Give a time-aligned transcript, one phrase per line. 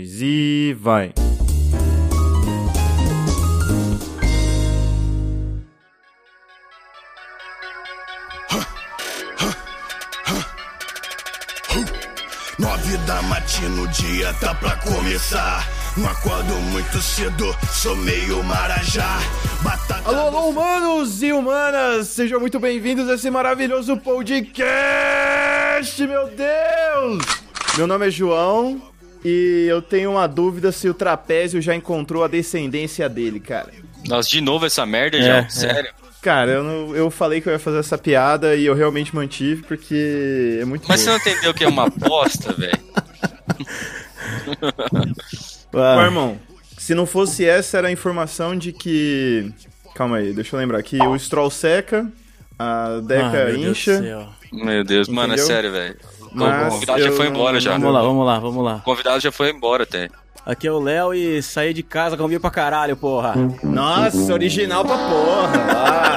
[0.00, 1.12] três e vai.
[12.58, 15.68] Nove da matina, o dia tá pra começar.
[15.96, 19.18] Não acordo muito cedo, sou meio marajá.
[19.62, 22.08] Batata Alô, alô, humanos e humanas!
[22.08, 24.66] Sejam muito bem-vindos a esse maravilhoso podcast,
[26.06, 27.22] meu Deus!
[27.76, 28.90] Meu nome é João
[29.24, 33.70] e eu tenho uma dúvida se o trapézio já encontrou a descendência dele, cara.
[34.08, 35.36] Nossa, de novo essa merda, É, já?
[35.38, 35.48] é.
[35.48, 35.90] Sério?
[36.22, 39.62] Cara, eu, não- eu falei que eu ia fazer essa piada e eu realmente mantive
[39.62, 41.18] porque é muito Mas você boa.
[41.18, 42.78] não entendeu que é uma bosta, velho?
[45.72, 46.38] Ô, irmão,
[46.76, 49.52] se não fosse essa, era a informação de que.
[49.94, 50.98] Calma aí, deixa eu lembrar aqui.
[51.02, 52.10] O Stroll seca,
[52.58, 54.28] a Deca Ah, meu incha.
[54.52, 55.46] Meu Deus, mano, é Entendeu?
[55.46, 55.96] sério, velho.
[56.32, 57.72] O Mas convidado já eu foi embora não- já.
[57.72, 58.74] Vamos lá, vamos lá, vamos lá.
[58.76, 60.08] O convidado já foi embora até.
[60.46, 63.34] Aqui é o Léo e saí de casa com pra caralho, porra.
[63.62, 65.52] Nossa, original pra porra!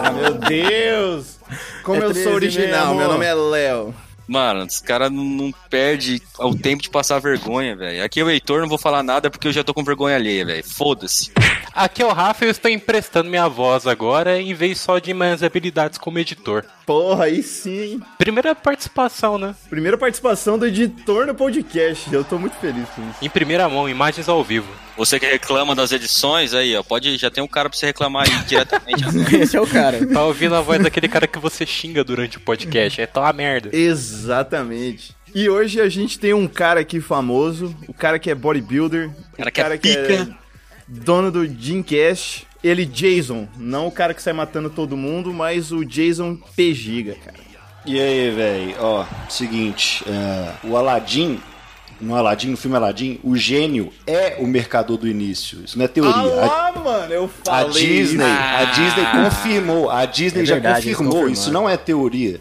[0.08, 1.40] Ah, meu Deus!
[1.84, 3.00] Como É eu 13 sou original, mesmo.
[3.00, 3.94] meu nome é Léo.
[4.26, 8.04] Mano, os caras não, não perdem o tempo de passar vergonha, velho.
[8.04, 10.46] Aqui é o Heitor, não vou falar nada porque eu já tô com vergonha alheia,
[10.46, 10.64] velho.
[10.64, 11.30] Foda-se.
[11.76, 15.12] Aqui é o Rafa e eu estou emprestando minha voz agora em vez só de
[15.12, 16.64] minhas habilidades como editor.
[16.86, 18.00] Porra, aí sim.
[18.20, 19.56] Primeira participação, né?
[19.72, 22.14] Primeira participação do editor no podcast.
[22.14, 23.18] Eu tô muito feliz com isso.
[23.24, 24.72] Em primeira mão, imagens ao vivo.
[24.96, 28.30] Você que reclama das edições, aí, ó, pode, já tem um cara pra você reclamar
[28.30, 29.04] aí diretamente.
[29.42, 30.06] Esse é o cara.
[30.06, 33.02] Tá ouvindo a voz daquele cara que você xinga durante o podcast.
[33.02, 33.76] É tão uma merda.
[33.76, 35.16] Exatamente.
[35.34, 39.50] E hoje a gente tem um cara aqui famoso, o cara que é bodybuilder, Cara
[39.50, 40.43] o que é cara que é pica.
[40.88, 45.84] Dono do Gymcast, ele Jason, não o cara que sai matando todo mundo, mas o
[45.84, 47.38] Jason P Giga, cara.
[47.86, 51.42] E aí, velho, ó, seguinte, é, o Aladdin,
[52.00, 55.60] no Aladdin, no filme Aladdin, o gênio é o mercador do início.
[55.66, 56.14] Isso não é teoria.
[56.44, 57.28] Ah A- mano, eu A,
[57.66, 58.34] falei Disney, isso.
[58.34, 62.40] a Disney confirmou, a Disney É já verdade, confirmou, isso não é teoria.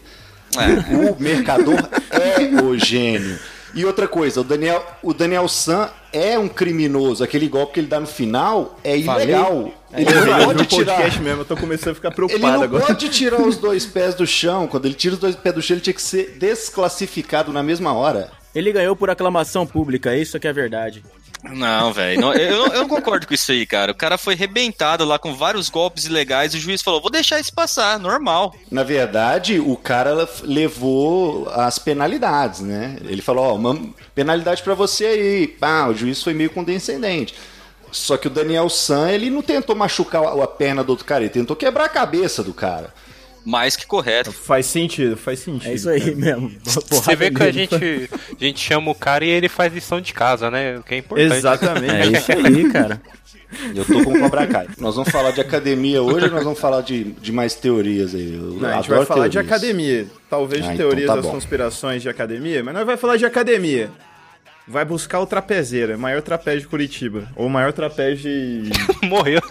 [0.55, 0.95] É.
[1.11, 1.77] O mercador
[2.11, 3.37] é o gênio.
[3.73, 7.23] E outra coisa, o Daniel, o Daniel San é um criminoso.
[7.23, 9.25] Aquele golpe que ele dá no final é Falei.
[9.25, 9.71] ilegal.
[9.95, 10.95] Ele Ele não no pode tirar.
[10.95, 12.85] podcast mesmo, eu tô começando a ficar Ele preocupado não agora.
[12.85, 14.67] pode tirar os dois pés do chão.
[14.67, 17.93] Quando ele tira os dois pés do chão, ele tinha que ser desclassificado na mesma
[17.93, 18.31] hora.
[18.55, 21.03] Ele ganhou por aclamação pública, isso que é verdade.
[21.43, 22.33] Não, velho.
[22.33, 23.91] Eu, eu não concordo com isso aí, cara.
[23.91, 27.39] O cara foi rebentado lá com vários golpes ilegais e o juiz falou: vou deixar
[27.39, 28.55] isso passar, normal.
[28.71, 32.97] Na verdade, o cara levou as penalidades, né?
[33.03, 33.79] Ele falou, ó, uma
[34.15, 35.47] penalidade pra você aí.
[35.47, 37.35] Pá, o juiz foi meio condescendente.
[37.91, 41.29] Só que o Daniel San, ele não tentou machucar a perna do outro cara, ele
[41.29, 42.91] tentou quebrar a cabeça do cara.
[43.45, 44.31] Mais que correto.
[44.31, 45.69] Faz sentido, faz sentido.
[45.69, 46.51] É isso aí mesmo.
[46.63, 50.13] Você vê que a gente, a gente chama o cara e ele faz lição de
[50.13, 50.77] casa, né?
[50.77, 51.35] O que é importante.
[51.35, 51.93] Exatamente.
[51.93, 53.01] É isso aí, cara.
[53.75, 54.67] Eu tô com o Cobra Kai.
[54.79, 58.33] Nós vamos falar de academia hoje ou nós vamos falar de, de mais teorias aí?
[58.33, 59.53] Eu Não, a gente vai falar de teorias.
[59.53, 60.07] academia.
[60.27, 61.31] Talvez Ah, de então teorias tá das bom.
[61.33, 63.91] conspirações de academia, mas nós vai falar de academia.
[64.65, 67.27] Vai buscar o trapezeiro, maior trapézio de Curitiba.
[67.35, 68.69] Ou o maior trapézio de.
[69.05, 69.41] Morreu.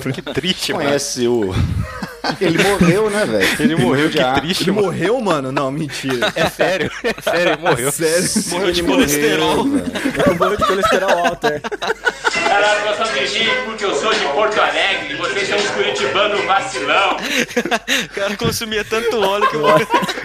[0.00, 0.86] fazer- que triste, mano.
[0.86, 1.52] Conhece o...
[2.40, 3.48] Ele morreu, né, velho?
[3.58, 4.40] Ele morreu de ar.
[4.40, 4.86] triste, Ele mano.
[4.86, 5.50] morreu, mano?
[5.52, 6.32] Não, mentira.
[6.36, 7.90] É sério, é sério, ele morreu.
[7.92, 8.28] Sério?
[8.52, 9.64] Morreu de colesterol.
[9.64, 9.92] morreu, velho.
[10.28, 11.58] Eu vou de colesterol alto, é.
[11.60, 16.44] Caralho, eu só mexi porque eu sou de Porto Alegre e vocês são os curitibanos
[16.44, 17.16] vacilão.
[17.16, 19.66] O cara consumia tanto óleo que eu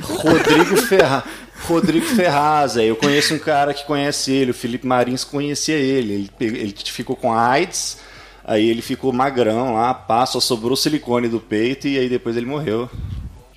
[0.02, 1.24] Rodrigo Ferraz.
[1.68, 2.88] Rodrigo Ferraz, velho.
[2.90, 6.30] eu conheço um cara que conhece ele, o Felipe Marins conhecia ele.
[6.40, 7.98] Ele, ele ficou com AIDS,
[8.44, 12.46] aí ele ficou magrão lá, pá, só sobrou silicone do peito e aí depois ele
[12.46, 12.90] morreu.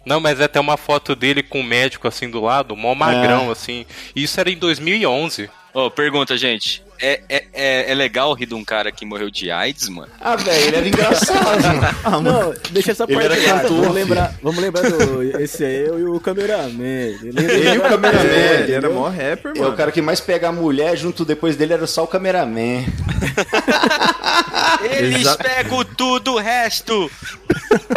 [0.04, 3.48] Não, mas é até uma foto dele com o médico assim do lado, mó magrão,
[3.48, 3.52] É.
[3.52, 3.84] assim.
[4.16, 5.48] Isso era em 2011.
[5.72, 6.82] Ô, pergunta, gente.
[7.02, 10.08] É, é, é, é legal rir de um cara que morreu de AIDS, mano?
[10.20, 11.62] Ah, velho, ele era engraçado.
[12.22, 13.36] Não, deixa essa parte lá.
[13.36, 15.22] cantor, vamos lembrar, vamos lembrar do.
[15.40, 16.82] Esse é eu e o cameraman.
[16.84, 19.72] Ele, Ele e o cameraman, É, ele era mó rapper, é mano.
[19.72, 22.84] o cara que mais pega a mulher, junto depois dele era só o cameraman.
[24.82, 27.10] Eles Exa- pegam tudo o resto.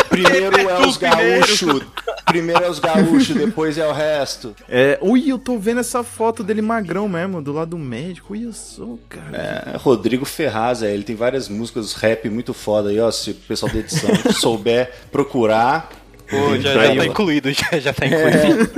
[0.09, 1.81] Primeiro é os gaúchos,
[2.25, 4.55] primeiro é os gaúchos, depois é o resto.
[4.69, 8.33] É, ui, eu tô vendo essa foto dele magrão mesmo, do lado do médico.
[8.33, 9.73] Ui, eu sou, cara.
[9.73, 13.09] É, Rodrigo Ferraz, é, ele tem várias músicas rap muito foda aí, ó.
[13.09, 15.89] Se o pessoal da edição souber procurar.
[16.29, 18.71] Pô, já, já tá incluído, já, já tá incluído.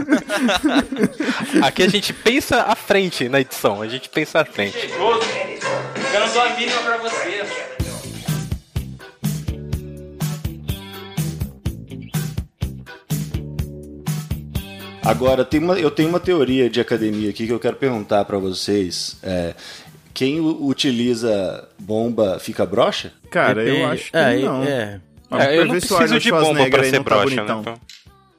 [1.64, 4.78] Aqui a gente pensa à frente na edição, a gente pensa à frente.
[4.98, 7.44] Eu não dou a mínima pra você.
[15.06, 18.38] Agora, tem uma, eu tenho uma teoria de academia aqui que eu quero perguntar pra
[18.38, 19.18] vocês.
[19.24, 19.54] É,
[20.13, 23.12] quem utiliza bomba fica broxa?
[23.30, 23.84] Cara, eu Depende.
[23.94, 24.63] acho que é, não.
[24.63, 25.02] É.
[25.30, 27.36] Ah, É, eu não preciso de bomba pra ser tá broxa, né?
[27.36, 27.62] bonitão.
[27.62, 27.78] Então,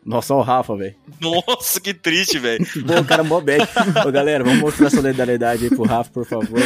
[0.07, 0.95] Nossa, olha o Rafa, velho.
[1.21, 2.65] Nossa, que triste, velho.
[2.87, 3.67] Bom, cara, mó bad.
[4.07, 6.61] Ô, galera, vamos mostrar solidariedade aí pro Rafa, por favor.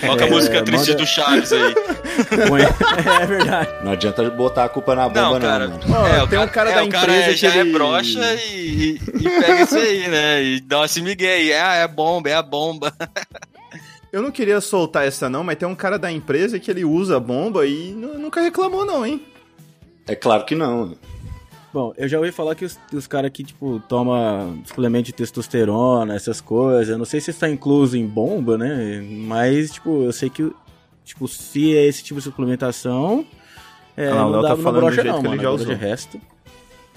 [0.00, 1.74] Coloca a É, música triste manda- do Chaves aí.
[2.48, 2.62] Põe-
[3.22, 3.68] É verdade.
[3.84, 5.68] Não adianta botar a culpa na bomba, Não, não, cara.
[5.68, 5.80] mano.
[5.90, 7.72] Ó, É, tem um cara é, da o cara empresa é- que já ele- é
[7.72, 10.42] broxa e, e- pega isso aí, né?
[10.42, 11.52] E dá uma migué aí.
[11.52, 12.94] Ah, é bomba, é a bomba.
[14.10, 17.18] Eu não queria soltar essa não, mas tem um cara da empresa que ele usa
[17.18, 19.20] a bomba e nu- nunca reclamou não, hein?
[20.06, 20.96] É claro que não.
[21.74, 26.14] Bom, eu já ouvi falar que os, os caras que, tipo, toma suplemento de testosterona,
[26.14, 29.02] essas coisas, eu não sei se está incluso em bomba, né?
[29.26, 30.52] Mas, tipo, eu sei que,
[31.04, 33.26] tipo, se é esse tipo de suplementação,
[33.96, 35.42] é, Ah, não Léo dá tá falando do brocha jeito não, que ele mano.
[35.42, 35.66] já usou.
[35.66, 36.20] de resto...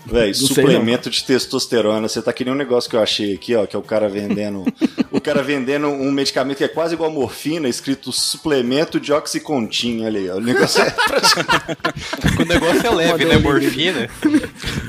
[0.05, 2.07] Véi, sei suplemento de testosterona.
[2.07, 4.07] Você tá que nem um negócio que eu achei aqui, ó, que é o cara
[4.07, 4.63] vendendo.
[5.11, 10.05] o cara vendendo um medicamento que é quase igual morfina, escrito suplemento de oxicontin.
[10.05, 10.38] Olha aí, ó.
[10.38, 10.95] O negócio é.
[12.41, 13.38] o negócio é leve, né?
[13.38, 14.07] Morfina.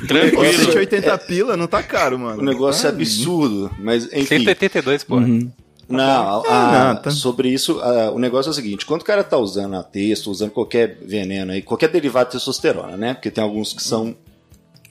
[0.06, 0.64] Tranquilo.
[0.72, 2.40] 180 pila não tá caro, mano.
[2.40, 3.70] O negócio é Tá- absurdo.
[3.78, 4.38] Mas, enfim.
[4.38, 5.16] 182, pô.
[5.16, 5.50] Uhum.
[5.88, 9.04] Não, É, a- não, tá- sobre isso, a- o negócio é o seguinte: quando o
[9.04, 13.14] cara tá usando a texto, usando qualquer veneno aí, qualquer derivado de testosterona, né?
[13.14, 14.14] Porque tem alguns que são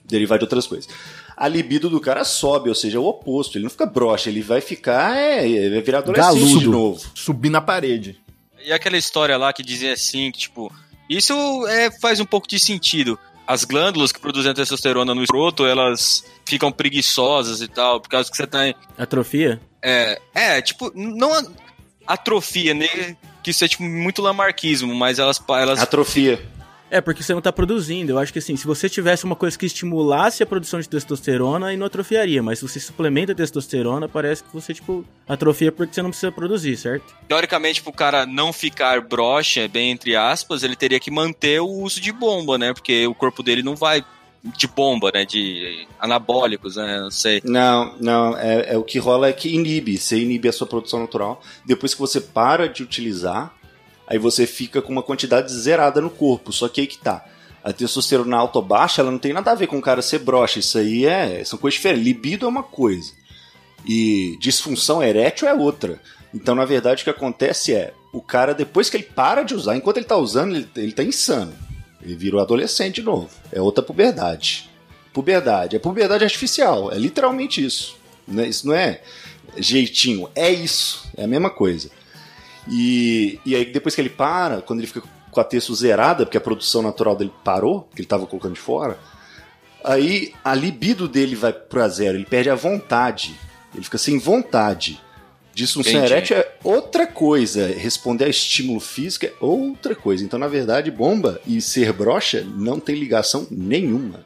[0.07, 0.89] derivados de outras coisas.
[1.35, 3.57] A libido do cara sobe, ou seja, é o oposto.
[3.57, 6.59] Ele não fica broxa, ele vai ficar, é, é, vai virar adolescente Galudo.
[6.59, 7.01] de novo.
[7.13, 8.19] Subir na parede.
[8.65, 10.73] E aquela história lá que dizia assim, que, tipo,
[11.09, 11.33] isso
[11.67, 13.17] é, faz um pouco de sentido.
[13.45, 18.35] As glândulas que produzem testosterona no escroto, elas ficam preguiçosas e tal, por causa que
[18.35, 18.67] você tá.
[18.67, 19.61] em- Atrofia?
[19.81, 21.31] É, é tipo, não
[22.05, 23.15] atrofia, né?
[23.43, 25.41] Que isso é tipo muito lamarquismo, mas elas.
[25.49, 26.41] elas Atrofia.
[26.89, 28.13] É, porque você não tá produzindo.
[28.13, 31.67] Eu acho que assim, se você tivesse uma coisa que estimulasse a produção de testosterona,
[31.67, 32.41] aí não atrofiaria.
[32.41, 36.31] Mas se você suplementa a testosterona, parece que você, tipo, atrofia porque você não precisa
[36.31, 37.15] produzir, certo?
[37.27, 41.99] teoricamente, pro cara não ficar broxa, bem entre aspas, ele teria que manter o uso
[41.99, 42.73] de bomba, né?
[42.73, 44.03] Porque o corpo dele não vai
[44.43, 45.25] de bomba, né?
[45.25, 46.99] De anabólicos, né?
[46.99, 47.41] Não sei.
[47.43, 50.99] Não, não, é, é o que rola é que inibe, você inibe a sua produção
[50.99, 51.41] natural.
[51.65, 53.53] Depois que você para de utilizar,
[54.07, 56.51] aí você fica com uma quantidade zerada no corpo.
[56.51, 57.25] Só que aí que tá.
[57.63, 60.19] A testosterona alta ou baixa, ela não tem nada a ver com o cara ser
[60.19, 60.59] broxa.
[60.59, 62.05] Isso aí é, são coisas diferentes.
[62.05, 63.11] Libido é uma coisa.
[63.85, 66.01] E disfunção erétil é outra.
[66.33, 69.75] Então, na verdade, o que acontece é, o cara, depois que ele para de usar,
[69.75, 71.53] enquanto ele tá usando, ele, ele tá insano.
[72.01, 73.29] Ele virou adolescente de novo.
[73.51, 74.69] É outra puberdade.
[75.11, 75.75] Puberdade.
[75.75, 76.91] É puberdade artificial.
[76.91, 77.97] É literalmente isso.
[78.27, 78.47] Né?
[78.47, 79.01] Isso não é
[79.57, 80.29] jeitinho.
[80.35, 81.09] É isso.
[81.17, 81.89] É a mesma coisa.
[82.69, 86.37] E, e aí, depois que ele para, quando ele fica com a texto zerada, porque
[86.37, 88.97] a produção natural dele parou, que ele estava colocando de fora,
[89.83, 92.17] aí a libido dele vai pra zero.
[92.17, 93.35] Ele perde a vontade.
[93.73, 94.99] Ele fica sem vontade.
[95.53, 97.67] Disfunção erétil é outra coisa.
[97.67, 100.23] Responder a estímulo físico é outra coisa.
[100.23, 104.25] Então, na verdade, bomba e ser broxa não tem ligação nenhuma.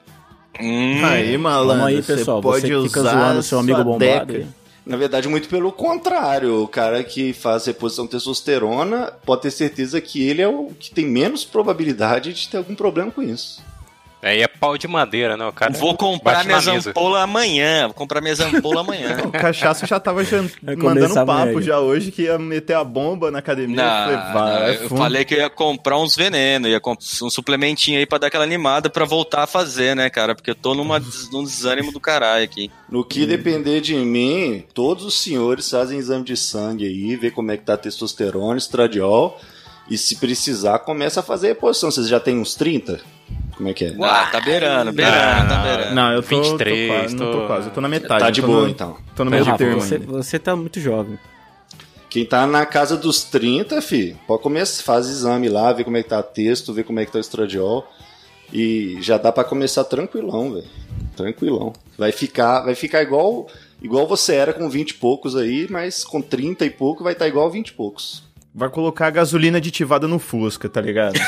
[0.60, 2.42] Hum, Aí, malandro, aí, você pessoal.
[2.42, 4.34] pode Você que fica usar zoando seu amigo bombado.
[4.34, 4.48] deca.
[4.92, 6.64] Na verdade, muito pelo contrário.
[6.64, 10.92] O cara que faz reposição de testosterona pode ter certeza que ele é o que
[10.92, 13.64] tem menos probabilidade de ter algum problema com isso.
[14.22, 15.46] Aí é pau de madeira, né?
[15.48, 17.86] O cara Vou comprar minhas ampolas amanhã.
[17.88, 19.18] Vou comprar minhas ampolas amanhã.
[19.26, 20.22] O cachaço já tava
[20.62, 21.62] Vai mandando papo amanhã.
[21.62, 23.76] já hoje que ia meter a bomba na academia.
[23.76, 26.80] Não, eu falei, vai, não, é eu falei que eu ia comprar uns venenos, ia
[26.80, 30.36] comp- um suplementinho aí pra dar aquela animada pra voltar a fazer, né, cara?
[30.36, 31.00] Porque eu tô numa,
[31.32, 32.70] num desânimo do caralho aqui.
[32.90, 37.52] No que depender de mim, todos os senhores fazem exame de sangue aí, vê como
[37.52, 39.40] é que tá a testosterona, estradiol,
[39.94, 41.92] e se precisar, começa a fazer reposição.
[41.92, 43.00] Vocês já têm uns 30?
[43.56, 43.96] Como é que é?
[44.02, 45.94] Ah, tá beirando, beirando, tá beirando.
[45.96, 48.24] Não, eu tô, 23, tô quase, não tô tô- quase, eu tô na metade.
[48.24, 48.98] Tá de tô boa, no- então.
[49.16, 50.08] Tô no Mas, meio Rafa, termo você, ainda.
[50.08, 51.20] você tá muito jovem.
[52.10, 56.04] Quem tá na casa dos 30, fi, pode começar, faz exame lá, vê como é
[56.04, 57.88] que tá o texto, vê como é que tá o estradiol.
[58.52, 60.66] E já dá pra começar tranquilão, velho.
[61.16, 61.72] Tranquilão.
[61.98, 63.48] Vai ficar, vai ficar igual,
[63.82, 67.28] igual você era com 20 e poucos aí, mas com 30 e pouco vai estar
[67.30, 68.24] igual 20 e poucos.
[68.54, 71.14] Vai colocar gasolina aditivada no Fusca, tá ligado?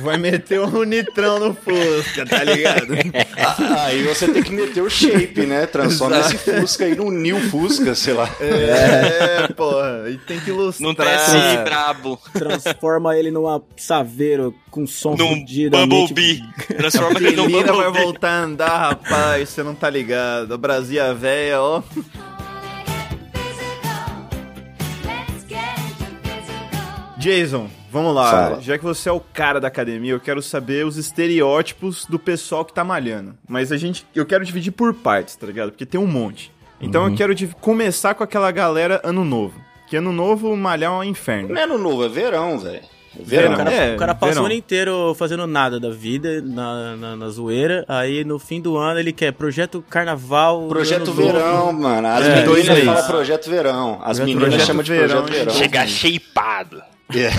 [0.00, 2.94] Vai meter um nitrão no Fusca, tá ligado?
[3.36, 5.66] Ah, aí você tem que meter o shape, né?
[5.66, 8.28] Transforma esse Fusca aí num New Fusca, sei lá.
[8.40, 10.86] É, porra, e tem que ilustrar.
[10.88, 12.18] Não TSI brabo.
[12.32, 15.76] Transforma ele numa saveiro com som Num fudido.
[15.76, 16.42] Bumblebee.
[16.76, 18.02] Transforma ele num Pelina vai Bumblebee.
[18.04, 20.54] voltar a andar, rapaz, você não tá ligado.
[20.54, 21.82] A Brasia véia, ó.
[27.18, 28.30] Jason, vamos lá.
[28.30, 28.60] Fala.
[28.60, 32.64] Já que você é o cara da academia, eu quero saber os estereótipos do pessoal
[32.64, 33.34] que tá malhando.
[33.48, 35.70] Mas a gente, eu quero dividir por partes, tá ligado?
[35.70, 36.52] Porque tem um monte.
[36.80, 39.60] Então eu quero começar com aquela galera ano novo.
[39.88, 41.54] Que ano novo, malhar é um inferno.
[41.54, 42.82] Não é no novo, é verão, velho.
[43.18, 43.54] É Verão.
[43.54, 44.42] O cara, É, o cara passa verão.
[44.44, 47.84] o ano inteiro fazendo nada da vida, na, na, na zoeira.
[47.88, 50.68] Aí no fim do ano ele quer projeto carnaval.
[50.68, 51.32] Projeto ano novo.
[51.32, 52.06] verão, mano.
[52.06, 53.98] As É, meninas falam projeto verão.
[54.04, 55.54] As Projeto- meninas chamam de verão, projeto verão.
[55.54, 56.80] Chegar shapeado.
[57.14, 57.30] É.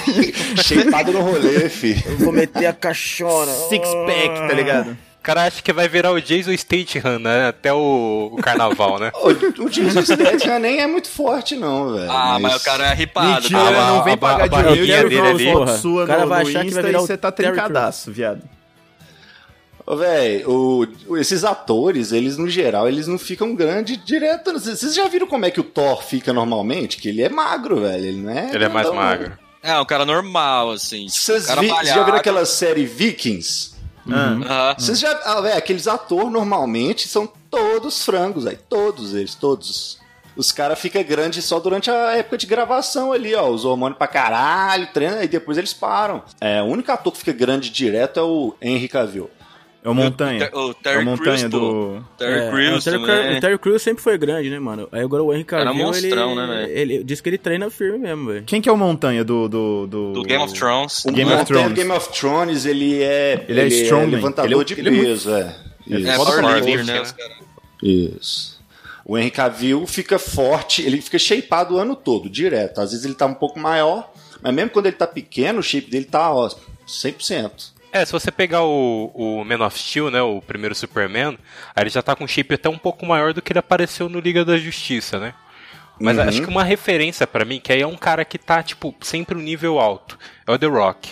[0.62, 2.02] Shapeado no rolê, fi.
[2.04, 3.52] Eu vou meter a caixona.
[3.68, 4.90] Six pack, tá ligado?
[4.90, 7.48] O cara acha que vai virar o Jason Statham, né?
[7.48, 9.10] Até o, o carnaval, né?
[9.16, 12.10] O, o Jason Statham nem é muito forte, não, velho.
[12.10, 13.42] Ah, mas o cara é ripado.
[13.42, 13.88] Mentira, tá?
[13.88, 15.44] não vem a pagar a de ali.
[15.46, 17.16] foto Porra, sua o cara no, vai no achar que vai virar e o você
[17.16, 18.42] tá trincadaço, viado.
[19.86, 20.50] Ô, velho,
[21.08, 24.52] o- esses atores, eles no geral, eles não ficam grandes direto.
[24.52, 26.96] Vocês já viram como é que o Thor fica normalmente?
[26.96, 28.04] Que ele é magro, velho.
[28.04, 28.50] Ele não é.
[28.54, 28.94] Ele é mais não.
[28.94, 29.36] magro.
[29.62, 31.08] É, um cara normal, assim.
[31.08, 32.04] Vocês vi- vocês já malhado.
[32.04, 33.72] viram aquela série Vikings?
[34.10, 34.74] Ah, Aham.
[34.78, 35.10] Vocês já.
[35.24, 38.56] Ah, velho, aqueles atores normalmente são todos frangos, aí.
[38.68, 39.98] Todos eles, todos.
[40.36, 43.48] Os caras ficam grandes só durante a época de gravação ali, ó.
[43.48, 46.22] Os hormônios pra caralho, treina, e depois eles param.
[46.40, 49.30] É, o único ator que fica grande direto é o Henry Cavill.
[49.84, 50.50] É o Montanha.
[50.52, 52.04] O É Terry o Montanha Crews, do...
[52.16, 53.04] Terry É, Crews o Terry.
[53.04, 54.88] Crews- o Terry Crews sempre foi grande, né, mano?
[54.90, 56.72] Aí agora o Henry Era Cavill, monstrão, ele, né, velho?
[56.78, 58.44] ele diz que ele treina firme mesmo, velho.
[58.46, 59.48] Quem que é o Montanha do...
[59.48, 60.12] Do, do...
[60.14, 61.04] Do Game of Thrones.
[61.04, 61.72] O Game of Montanha do Thrones.
[61.74, 63.44] Game of Thrones, ele é.
[63.48, 64.10] Ele é strongman.
[64.16, 65.56] levantador Ele é- de ele é muito- peso, é.
[65.90, 66.08] É Isso.
[66.08, 67.28] É, foda powerlifting, força, né?
[67.28, 67.34] né?
[67.82, 68.54] Isso.
[69.04, 72.80] O Henry Cavill fica forte, ele fica shapeado o ano todo, direto.
[72.80, 74.10] Às vezes ele tá um pouco maior,
[74.42, 76.48] mas mesmo quando ele tá pequeno, o shape dele tá, ó,
[76.88, 77.73] 100%.
[77.94, 81.38] É, se você pegar o, o Man of Steel, né, o primeiro Superman,
[81.74, 84.08] aí ele já tá com um shape até um pouco maior do que ele apareceu
[84.08, 85.32] no Liga da Justiça, né?
[86.00, 86.24] Mas Uhum.
[86.24, 89.38] acho que uma referência pra mim, que aí é um cara que tá, tipo, sempre
[89.38, 91.10] um nível alto, é o The Rock.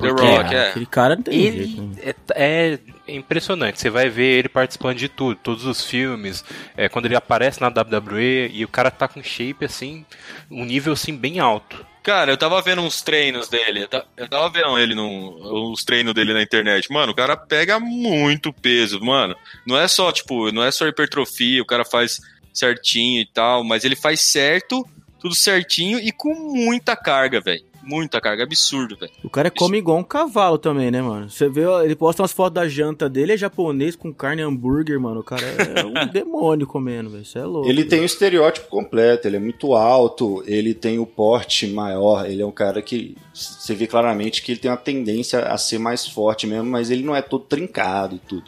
[0.00, 0.70] The Porque Rock, é.
[0.70, 2.14] Aquele cara não tem jeito, Ele né?
[2.30, 3.80] é, é impressionante.
[3.80, 6.44] Você vai ver ele participando de tudo, todos os filmes,
[6.76, 10.04] é, quando ele aparece na WWE e o cara tá com shape assim,
[10.50, 11.84] um nível assim bem alto.
[12.08, 13.82] Cara, eu tava vendo uns treinos dele.
[13.82, 16.90] eu ta- Eu tava vendo ele no, os treinos dele na internet.
[16.90, 19.36] Mano, o cara pega muito peso, mano.
[19.66, 22.18] Não é só, tipo, não é só hipertrofia, o cara faz
[22.50, 24.88] certinho e tal, mas ele faz certo,
[25.20, 27.62] tudo certinho e com muita carga, velho.
[27.88, 29.10] Muita carga, absurdo, velho.
[29.24, 31.30] O cara come igual um cavalo também, né, mano?
[31.30, 35.00] Você vê, ele posta umas fotos da janta dele, é japonês com carne e hambúrguer,
[35.00, 35.20] mano.
[35.20, 37.22] O cara é um demônio comendo, velho.
[37.22, 37.66] Isso é louco.
[37.68, 37.88] Ele velho.
[37.88, 42.46] tem o estereótipo completo, ele é muito alto, ele tem o porte maior, ele é
[42.46, 46.46] um cara que você vê claramente que ele tem uma tendência a ser mais forte
[46.46, 48.44] mesmo, mas ele não é todo trincado e tudo.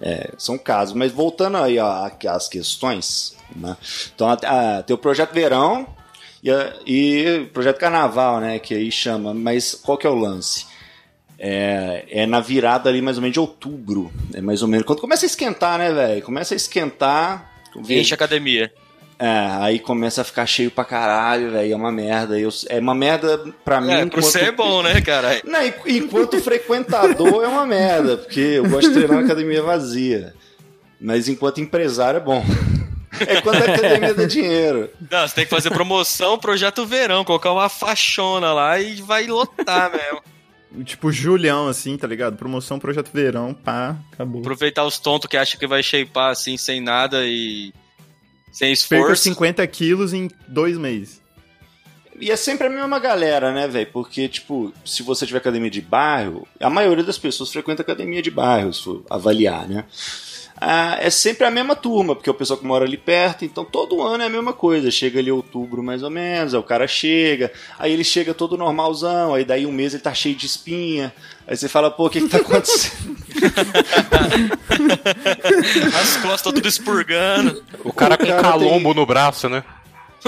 [0.00, 0.94] É, são casos.
[0.94, 3.76] Mas voltando aí ó, às questões, né?
[4.14, 4.38] Então a-
[4.78, 5.86] a- tem o projeto Verão
[6.44, 6.50] e,
[6.86, 8.58] e o projeto Carnaval, né?
[8.58, 9.32] Que aí chama.
[9.32, 10.66] Mas qual que é o lance?
[11.38, 14.12] É, é na virada ali mais ou menos de outubro.
[14.32, 14.86] É mais ou menos.
[14.86, 16.22] Quando começa a esquentar, né, velho?
[16.22, 17.50] Começa a esquentar.
[17.88, 18.72] Enche a academia.
[19.18, 19.28] É,
[19.60, 21.72] aí começa a ficar cheio pra caralho, velho.
[21.72, 22.38] É uma merda.
[22.38, 23.90] Eu, é uma merda pra mim.
[23.92, 25.40] É, pra enquanto- você é bom, né, cara?
[25.44, 30.34] Não, en- enquanto frequentador é uma merda, porque eu gosto de treinar na academia vazia.
[31.00, 32.44] Mas enquanto empresário é bom.
[33.20, 34.90] É quando a academia dá dinheiro.
[35.10, 39.90] Não, você tem que fazer promoção, projeto verão, colocar uma faixona lá e vai lotar
[39.90, 40.22] mesmo.
[40.82, 42.36] Tipo Julião, assim, tá ligado?
[42.36, 44.40] Promoção Projeto Verão, pá, acabou.
[44.40, 47.72] Aproveitar os tontos que acham que vai shapear assim, sem nada e.
[48.50, 49.22] Sem Perca esforço.
[49.22, 51.22] 50 quilos em dois meses.
[52.20, 53.88] E é sempre a mesma galera, né, velho?
[53.92, 58.30] Porque, tipo, se você tiver academia de bairro, a maioria das pessoas frequenta academia de
[58.30, 59.84] bairro, se for avaliar, né?
[60.66, 63.66] Ah, é sempre a mesma turma, porque é o pessoal que mora ali perto, então
[63.66, 64.90] todo ano é a mesma coisa.
[64.90, 69.34] Chega ali outubro mais ou menos, aí o cara chega, aí ele chega todo normalzão,
[69.34, 71.12] aí daí um mês ele tá cheio de espinha.
[71.46, 73.14] Aí você fala, pô, o que que tá acontecendo?
[76.00, 77.62] As costas tudo expurgando.
[77.84, 79.62] O cara com cara calombo no braço, né?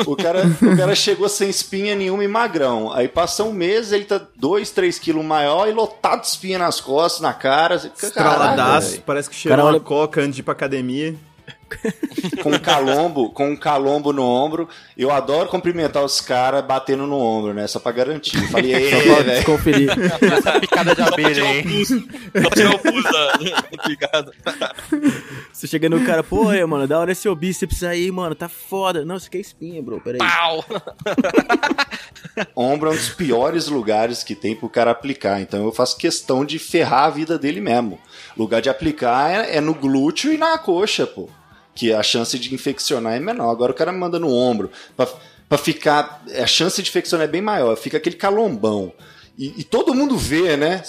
[0.06, 2.92] O cara, o cara chegou sem espinha nenhuma e magrão.
[2.92, 6.80] Aí passa um mês, ele tá 2, 3 quilos maior e lotado de espinha nas
[6.80, 7.76] costas, na cara.
[7.76, 11.14] Estraladaço, parece que cheirou uma olha- coca antes de ir pra academia.
[12.42, 14.68] com um calombo, com um calombo no ombro.
[14.96, 17.66] Eu adoro cumprimentar os caras batendo no ombro, né?
[17.66, 18.36] Só pra garantir.
[18.40, 19.36] Eu Falei, Só ei, pra velho.
[19.36, 19.90] desconferir.
[20.32, 21.84] Essa picada de Só pra abelha, hein?
[21.84, 24.32] Só pra tirar o da picada.
[25.52, 28.48] Você chega no cara, pô, aí, mano, da hora esse seu bíceps aí, mano, tá
[28.48, 29.04] foda.
[29.04, 30.18] Não, isso aqui é espinha, bro, peraí.
[30.18, 30.64] Pau!
[32.54, 35.40] Ombro é um dos piores lugares que tem pro cara aplicar.
[35.40, 37.98] Então eu faço questão de ferrar a vida dele mesmo.
[38.36, 41.28] Lugar de aplicar é, é no glúteo e na coxa, pô.
[41.76, 43.50] Que a chance de infeccionar é menor.
[43.50, 44.70] Agora o cara me manda no ombro.
[44.96, 45.06] Pra,
[45.48, 46.24] pra ficar.
[46.42, 47.76] A chance de infeccionar é bem maior.
[47.76, 48.92] Fica aquele calombão.
[49.38, 50.82] E, e todo mundo vê, né?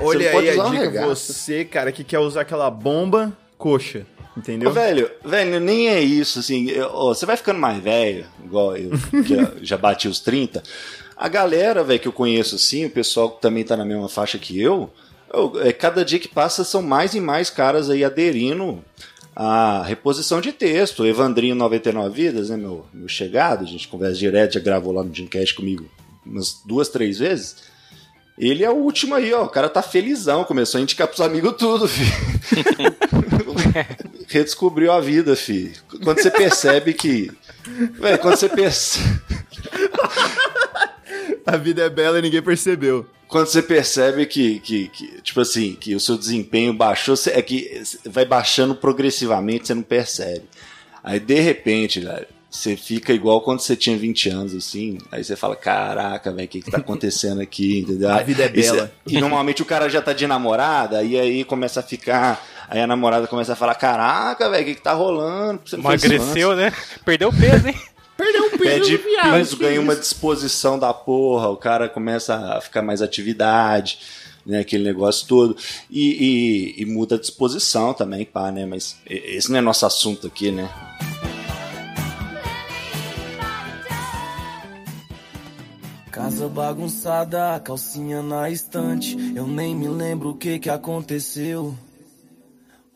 [0.00, 1.32] Olha aí a usar um dica, regaço.
[1.32, 4.06] você, cara, que quer usar aquela bomba, coxa.
[4.36, 4.68] Entendeu?
[4.70, 6.68] Ô, velho, velho, nem é isso, assim.
[6.70, 8.90] eu- ó, você vai ficando mais velho, igual eu,
[9.24, 10.62] que já, já bati os 30.
[11.16, 14.38] A galera, velho, que eu conheço, assim, o pessoal que também tá na mesma faixa
[14.38, 14.88] que eu,
[15.34, 18.84] eu- é, cada dia que passa são mais e mais caras aí aderindo
[19.38, 21.06] à reposição de texto.
[21.06, 25.10] Evandrinho 99 Vidas, né, meu, meu chegado, a gente conversa direto, já gravou lá no
[25.10, 25.88] Dreamcast comigo
[26.26, 27.56] umas duas, três vezes.
[28.36, 29.44] Ele é o último aí, ó.
[29.44, 32.12] O cara tá felizão, começou a indicar pros amigos tudo, filho.
[34.28, 35.72] Redescobriu a vida, filho.
[36.04, 37.32] Quando você percebe que.
[37.98, 39.20] Véi, quando você percebe.
[41.48, 43.06] A vida é bela e ninguém percebeu.
[43.26, 47.82] Quando você percebe que, que, que, tipo assim, que o seu desempenho baixou, é que
[48.06, 50.44] vai baixando progressivamente, você não percebe.
[51.04, 54.98] Aí, de repente, velho, você fica igual quando você tinha 20 anos, assim.
[55.12, 58.10] Aí você fala, caraca, velho, o que que tá acontecendo aqui, entendeu?
[58.10, 58.92] A vida é E cê- bela.
[59.06, 62.42] E normalmente o cara já tá de namorada, e aí começa a ficar...
[62.70, 65.60] Aí a namorada começa a falar, caraca, velho, o que que tá rolando?
[65.72, 66.70] Emagreceu, né?
[67.04, 67.74] Perdeu peso, hein?
[68.58, 73.98] Pede piso, ganha uma disposição da porra, o cara começa a ficar mais atividade,
[74.44, 75.56] né, aquele negócio todo,
[75.90, 80.26] e, e- e muda a disposição também, pá, né, mas esse não é nosso assunto
[80.26, 80.68] aqui, né.
[86.10, 89.16] Casa bagunçada, calcinha na estante.
[89.36, 91.74] Eu nem me lembro o que que aconteceu.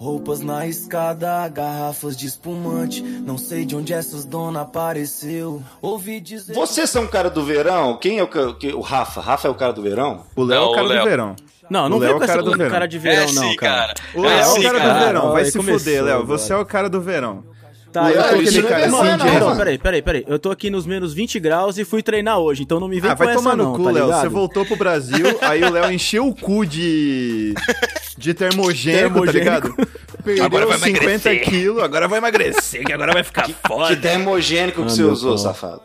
[0.02, 3.00] Roupas na escada, garrafas de espumante.
[3.00, 5.62] Não sei de onde essas dona apareceu.
[5.80, 6.54] Ouvi dizer.
[6.54, 7.96] Vocês são o cara do verão?
[7.98, 8.28] Quem é o,
[8.76, 9.20] o Rafa?
[9.20, 10.24] Rafa é o cara do verão?
[10.34, 11.02] O Léo é o cara Léo.
[11.04, 11.36] do verão.
[11.70, 12.70] Não, não vem é com o cara essa do verão.
[12.72, 13.94] cara de verão, é não, sim, cara.
[14.12, 14.92] O Léo é, É o cara cara.
[14.92, 15.32] do verão.
[15.32, 16.26] Vai se começou fuder, Léo.
[16.26, 17.44] Você é o cara do verão.
[17.92, 20.24] Tá, eu tô é aqui cara não, assim, não, não, peraí, peraí, peraí.
[20.26, 23.08] Eu tô aqui nos menos 20 graus e fui treinar hoje, então não me vem
[23.10, 24.06] Ah, com vai essa tomar no não, cu, tá Léo.
[24.08, 27.54] Você voltou pro Brasil, aí o Léo encheu o cu de.
[28.22, 29.74] de termogênico, tá Termogênico.
[29.74, 29.88] ligado?
[30.24, 33.96] Perdeu 50 quilos, agora vai emagrecer, que agora vai ficar Que foda.
[33.96, 35.38] termogênico que você meu usou, pau.
[35.38, 35.80] safado?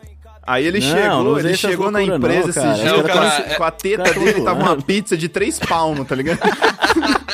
[0.46, 3.70] Aí ele Não, chegou, não ele chegou na empresa não, esses dias com, com a
[3.70, 6.38] teta cara, dele, tava uma pizza de três palmos, tá ligado?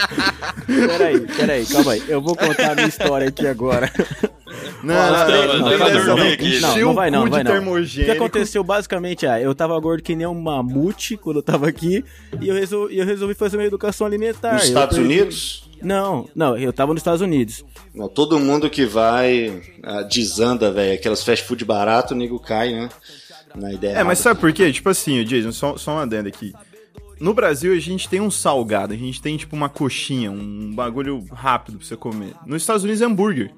[0.66, 2.02] Peraí, peraí, calma aí.
[2.09, 3.90] Eu vou contar a minha história aqui agora.
[4.83, 5.90] Não, não, não, não, não, vai
[6.81, 7.72] não, vai não, de vai não.
[7.74, 11.68] O que aconteceu basicamente é, eu tava gordo que nem um mamute quando eu tava
[11.68, 12.05] aqui
[12.40, 14.55] e eu resolvi, eu resolvi fazer uma educação alimentar.
[14.55, 15.64] Nos Eu Estados perdi- Unidos?
[15.83, 17.64] Não, não, eu tava nos Estados Unidos.
[17.94, 20.94] Não, todo mundo que vai ah, desanda, velho.
[20.94, 22.88] Aquelas fast food barato, o nego cai, né?
[23.55, 23.98] Na ideia.
[23.98, 24.72] É, mas sabe por quê?
[24.72, 26.53] Tipo assim, o Jason, só, só um adendo aqui.
[27.20, 31.24] No Brasil, a gente tem um salgado, a gente tem, tipo, uma coxinha, um bagulho
[31.33, 32.35] rápido pra você comer.
[32.44, 33.53] Nos Estados Unidos é hambúrguer,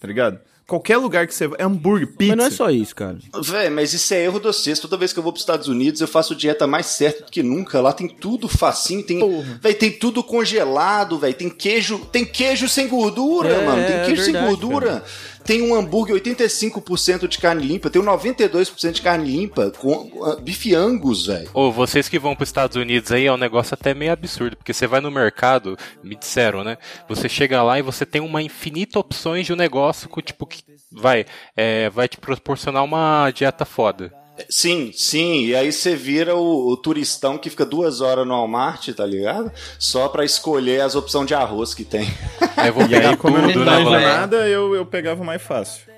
[0.00, 0.40] tá ligado?
[0.72, 2.34] Qualquer lugar que você vai, é hambúrguer, pizza.
[2.34, 3.18] Mas não é só isso, cara.
[3.42, 4.78] Véi, mas isso é erro de vocês.
[4.78, 7.42] Toda vez que eu vou pros Estados Unidos, eu faço dieta mais certa do que
[7.42, 7.78] nunca.
[7.78, 9.20] Lá tem tudo facinho, tem,
[9.60, 11.34] véi, tem tudo congelado, velho.
[11.34, 13.86] Tem queijo, tem queijo sem gordura, É, mano.
[13.86, 15.04] Tem é queijo sem verdade, gordura.
[15.44, 20.40] Tem um hambúrguer 85% de carne limpa, tem um 92% de carne limpa com uh,
[20.40, 21.50] bife angus, velho.
[21.52, 24.56] Ou vocês que vão para os Estados Unidos aí é um negócio até meio absurdo,
[24.56, 26.78] porque você vai no mercado, me disseram, né?
[27.08, 30.62] Você chega lá e você tem uma infinita opções de um negócio que, tipo, que
[30.90, 31.26] vai,
[31.56, 34.21] é, vai te proporcionar uma dieta foda.
[34.48, 35.46] Sim, sim.
[35.46, 39.50] E aí você vira o, o turistão que fica duas horas no Walmart, tá ligado?
[39.78, 42.12] Só pra escolher as opções de arroz que tem.
[42.56, 43.78] Aí eu vou E pegar aí, como eu tudo, não né?
[43.78, 44.06] manjo mano?
[44.06, 45.92] nada, eu, eu pegava mais fácil.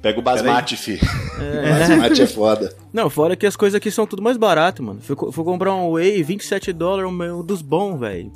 [0.00, 0.98] Pega o basmati, fi.
[0.98, 2.72] Basmati é foda.
[2.92, 5.00] Não, fora que as coisas aqui são tudo mais barato, mano.
[5.00, 8.30] Fui, fui comprar um whey, 27 dólares, um dos bons, velho.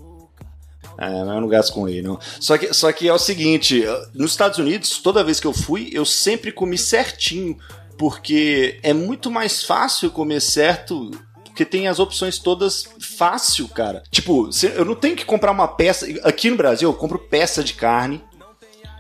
[0.99, 2.19] É, mas eu não gasto com ele, não.
[2.41, 5.88] Só que, só que é o seguinte, nos Estados Unidos, toda vez que eu fui,
[5.93, 7.57] eu sempre comi certinho,
[8.03, 11.12] porque é muito mais fácil comer certo,
[11.45, 14.03] porque tem as opções todas fácil, cara.
[14.11, 16.05] Tipo, eu não tenho que comprar uma peça.
[16.25, 18.21] Aqui no Brasil, eu compro peça de carne.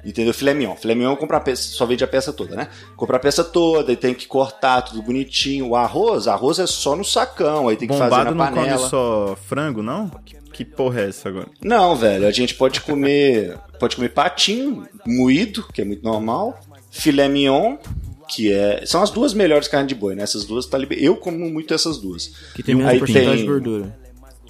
[0.04, 0.32] Entendeu?
[0.32, 0.76] Filé mignon.
[0.76, 2.68] Filé mignon eu compro a peça, só vende a peça toda, né?
[2.96, 5.70] Comprar a peça toda e tem que cortar tudo bonitinho.
[5.70, 8.68] O arroz, arroz é só no sacão, aí tem que fazer Bombado na não come
[8.68, 8.88] panela.
[8.88, 10.10] só frango, não?
[10.24, 11.48] Que, que porra é essa agora?
[11.60, 16.56] Não, velho, a gente pode comer, pode comer patinho moído, que é muito normal,
[16.88, 17.78] filé mignon,
[18.34, 20.22] que é, são as duas melhores carnes de boi, né?
[20.22, 20.98] Essas duas tá liber...
[21.02, 22.32] Eu como muito essas duas.
[22.54, 23.98] Que tem menos porcentagem tem- de gordura.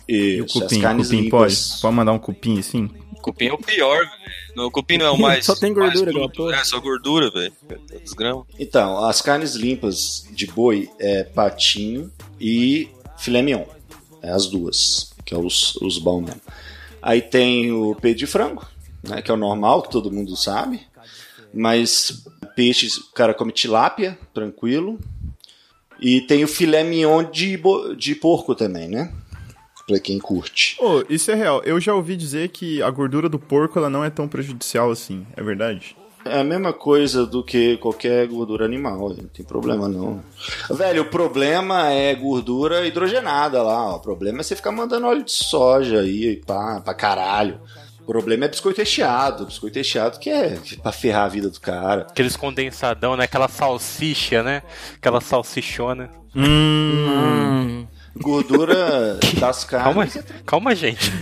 [0.08, 0.76] E o Isso, cupim?
[0.76, 1.68] as carnes cupim limpas.
[1.70, 1.80] pode?
[1.82, 2.90] Pode mandar um cupim assim?
[3.22, 3.98] Cupim é o pior,
[4.56, 4.70] velho.
[4.72, 5.44] Cupim não é o mais.
[5.46, 6.60] Só tem gordura, mais.
[6.60, 7.52] É, só gordura, velho.
[8.16, 8.44] Grãos.
[8.58, 13.64] Então, as carnes limpas de boi é patinho e filé mignon.
[14.20, 16.40] É as duas, que é os, os bons mesmo.
[17.00, 18.66] Aí tem o peito de frango,
[19.02, 20.80] né, que é o normal, que todo mundo sabe.
[21.52, 22.24] Mas
[22.56, 24.98] peixes, o cara come tilápia, tranquilo.
[26.00, 27.60] E tem o filé mignon de,
[27.96, 29.12] de porco também, né?
[29.86, 30.76] pra quem curte.
[30.80, 31.62] Ô, isso é real.
[31.64, 35.26] Eu já ouvi dizer que a gordura do porco ela não é tão prejudicial assim.
[35.36, 35.96] É verdade?
[36.24, 40.22] É a mesma coisa do que qualquer gordura animal, não tem problema não.
[40.70, 43.96] Velho, o problema é gordura hidrogenada lá, ó.
[43.96, 47.60] O problema é você ficar mandando óleo de soja aí, pá, pra caralho.
[48.02, 49.46] O problema é biscoito recheado.
[49.46, 52.02] Biscoito recheado que é pra ferrar a vida do cara.
[52.10, 53.24] Aqueles condensadão, né?
[53.24, 54.62] Aquela salsicha, né?
[54.96, 56.10] Aquela salsichona.
[56.34, 57.86] Hum.
[58.16, 60.24] Gordura das Calma, carnes.
[60.44, 61.12] calma, gente.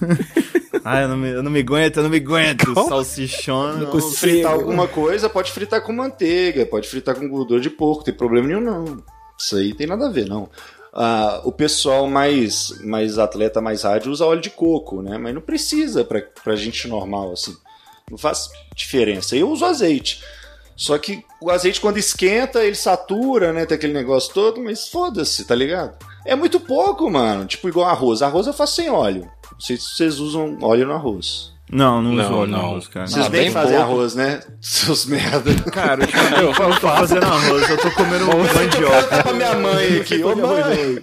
[0.82, 2.72] Ah, eu não me, eu não me aguento, eu não me aguento.
[2.72, 2.88] Como?
[2.88, 3.74] Salsichona.
[3.74, 4.16] Não consigo.
[4.16, 8.48] fritar alguma coisa, pode fritar com manteiga, pode fritar com gordura de porco, tem problema
[8.48, 9.02] nenhum não.
[9.38, 10.48] Isso aí tem nada a ver, não.
[10.92, 15.18] Ah, o pessoal mais, mais atleta, mais rádio, usa óleo de coco, né?
[15.18, 17.56] Mas não precisa pra, pra gente normal, assim.
[18.10, 19.36] Não faz diferença.
[19.36, 20.22] Eu uso azeite.
[20.76, 23.66] Só que o azeite, quando esquenta, ele satura, né?
[23.66, 25.96] Tem aquele negócio todo, mas foda-se, tá ligado?
[26.26, 27.44] É muito pouco, mano.
[27.46, 28.22] Tipo, igual arroz.
[28.22, 29.30] Arroz eu faço sem óleo.
[29.52, 31.52] Não sei se vocês usam óleo no arroz.
[31.72, 32.64] Não, não, Não, uso óleo no não.
[32.66, 33.06] arroz, cara.
[33.06, 34.40] Vocês Ah, nem bem fazem arroz, né?
[34.60, 35.54] Seus merda.
[35.70, 36.02] Cara,
[36.40, 39.22] eu não tô fazendo arroz, eu tô comendo mandioca.
[39.22, 40.22] Pra minha mãe aqui.
[40.22, 41.02] Ô, mãe.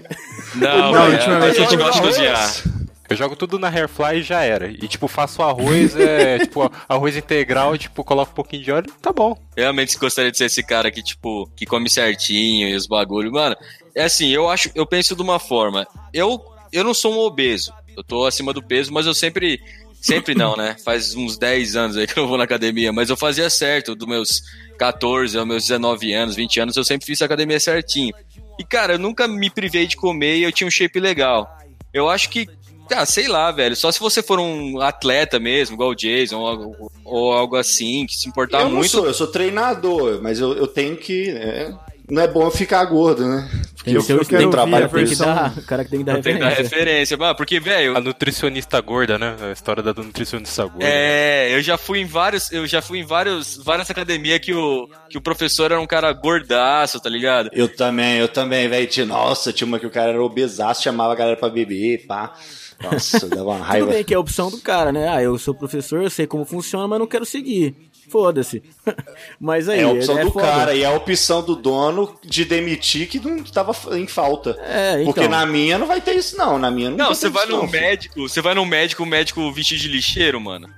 [0.56, 2.64] Não, Não, é, ultimamente a eu gente tô gosta de cozinhar.
[3.10, 4.68] Eu jogo tudo na Hairfly e já era.
[4.70, 9.14] E tipo, faço arroz, é, tipo, arroz integral, tipo, coloco um pouquinho de óleo, tá
[9.14, 9.38] bom.
[9.56, 13.32] Realmente gostaria de ser esse cara que, tipo, que come certinho e os bagulho.
[13.32, 13.56] Mano,
[13.96, 15.88] é assim, eu acho, eu penso de uma forma.
[16.14, 17.72] Eu, eu não sou um obeso.
[17.96, 19.62] Eu tô acima do peso, mas eu sempre.
[20.02, 20.76] Sempre não, né?
[20.84, 24.08] Faz uns 10 anos aí que eu vou na academia, mas eu fazia certo, dos
[24.08, 24.42] meus
[24.78, 28.14] 14 aos meus 19 anos, 20 anos, eu sempre fiz a academia certinho.
[28.60, 31.48] E, cara, eu nunca me privei de comer e eu tinha um shape legal.
[31.94, 32.48] Eu acho que,
[32.92, 36.92] ah, sei lá, velho, só se você for um atleta mesmo, igual o Jason, ou,
[37.04, 38.90] ou algo assim, que se importar eu não muito.
[38.90, 41.30] sou, eu sou treinador, mas eu, eu tenho que.
[41.32, 41.74] é,
[42.10, 43.50] não é bom ficar gordo, né?
[43.76, 45.84] Porque Tem que eu, ser o eu tenho ouvir trabalho Tem que dar, o cara
[45.86, 46.78] que tem que dar Tem que dar referência.
[46.78, 49.36] referência, mano, porque, velho, A nutricionista gorda, né?
[49.42, 50.86] A história da nutricionista gorda.
[50.86, 54.90] É, eu já fui em vários, eu já fui em vários, várias academias que o,
[55.10, 57.50] que o professor era um cara gordaço, tá ligado?
[57.54, 58.88] Eu também, eu também, velho.
[58.88, 62.34] Tinha- Nossa, tinha uma que o cara era obesaço, chamava a galera pra beber, pá.
[62.84, 63.88] Nossa, dava uma Tudo raiva.
[63.92, 65.08] bem que é a opção do cara, né?
[65.10, 67.76] Ah, eu sou professor, eu sei como funciona, mas não quero seguir.
[68.10, 68.64] Foda-se.
[69.40, 70.46] Mas aí, É a opção é do foda.
[70.46, 74.58] cara e é a opção do dono de demitir que não tava em falta.
[74.62, 75.14] É, então.
[75.14, 76.58] Porque na minha não vai ter isso, não.
[76.58, 79.04] Na minha não, Não, vai você ter vai num não, médico, você vai num médico,
[79.04, 80.70] o médico vestido de lixeiro, mano.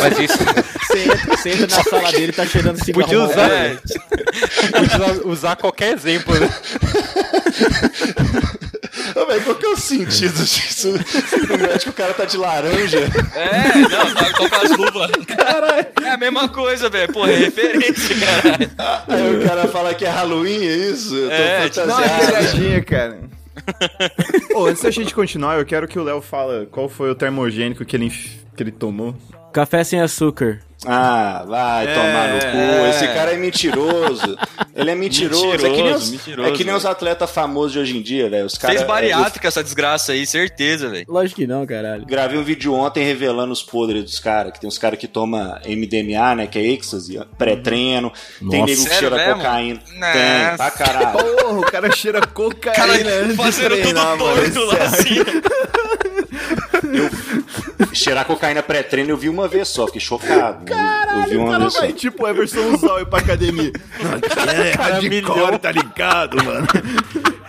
[0.00, 3.02] Mas isso Você entra, você entra na sala dele e tá cheirando cigarro.
[3.04, 3.76] podia usar, É,
[4.70, 6.48] podia usar qualquer exemplo, né?
[9.20, 10.92] Ô, velho, qual que é o sentido disso?
[11.48, 12.98] No médico o cara tá de laranja.
[13.34, 15.10] é, não, vai colocar as luvas.
[15.26, 15.86] Caralho.
[16.02, 17.12] É a mesma coisa, velho.
[17.12, 18.70] Porra, é referência, caralho.
[19.08, 21.14] Aí o cara fala que é Halloween, é isso?
[21.14, 22.36] Eu tô É, tipo, Dá uma fantasiado.
[22.36, 23.18] pegadinha, cara.
[24.54, 27.84] Ô, antes da gente continuar, eu quero que o Léo fala qual foi o termogênico
[27.84, 28.10] que ele,
[28.56, 29.14] que ele tomou.
[29.52, 30.60] Café sem açúcar.
[30.86, 32.56] Ah, vai É, tomar no cu.
[32.56, 32.90] é.
[32.90, 34.34] Esse cara é mentiroso.
[34.74, 35.52] Ele é mentiroso.
[35.52, 38.00] é, que nem Mentiroso, os, mentiroso, é que nem os atletas famosos de hoje em
[38.00, 38.46] dia, velho.
[38.46, 41.04] Os cara, Fez é, bariátrica essa desgraça aí, certeza, velho.
[41.06, 42.06] Lógico que não, caralho.
[42.06, 44.52] gravei um vídeo ontem revelando os podres dos caras.
[44.54, 46.46] Que tem uns caras que tomam MDMA, né?
[46.46, 48.10] Que é êxtase, pré-treino.
[48.38, 48.72] Tem Nossa.
[48.72, 49.34] nego que cheira mesmo?
[49.34, 49.80] cocaína.
[49.98, 50.12] Nossa.
[50.12, 51.12] Tem, pra caralho.
[51.18, 55.14] Porra, o cara cheira cocaína Cara, fazendo tudo torto lá, assim.
[57.92, 60.64] Cheirar cocaína pré-treino eu vi uma vez só, fiquei chocado.
[60.72, 61.80] eu vi O uma cara vez só.
[61.80, 63.72] vai tipo Everson Zóio pra academia.
[64.00, 66.66] Não, é hardcore, tá ligado, mano?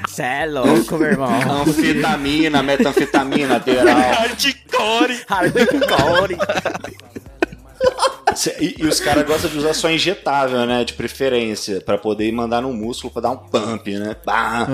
[0.08, 1.62] Cê é louco, meu irmão.
[1.62, 3.96] Anfetamina, metanfetamina, lateral.
[3.98, 5.22] Hardcore.
[5.30, 6.38] Hardcore.
[8.60, 10.84] E, e os caras gostam de usar só injetável, né?
[10.84, 14.16] De preferência, pra poder ir mandar no músculo pra dar um pump, né?
[14.26, 14.68] Pá.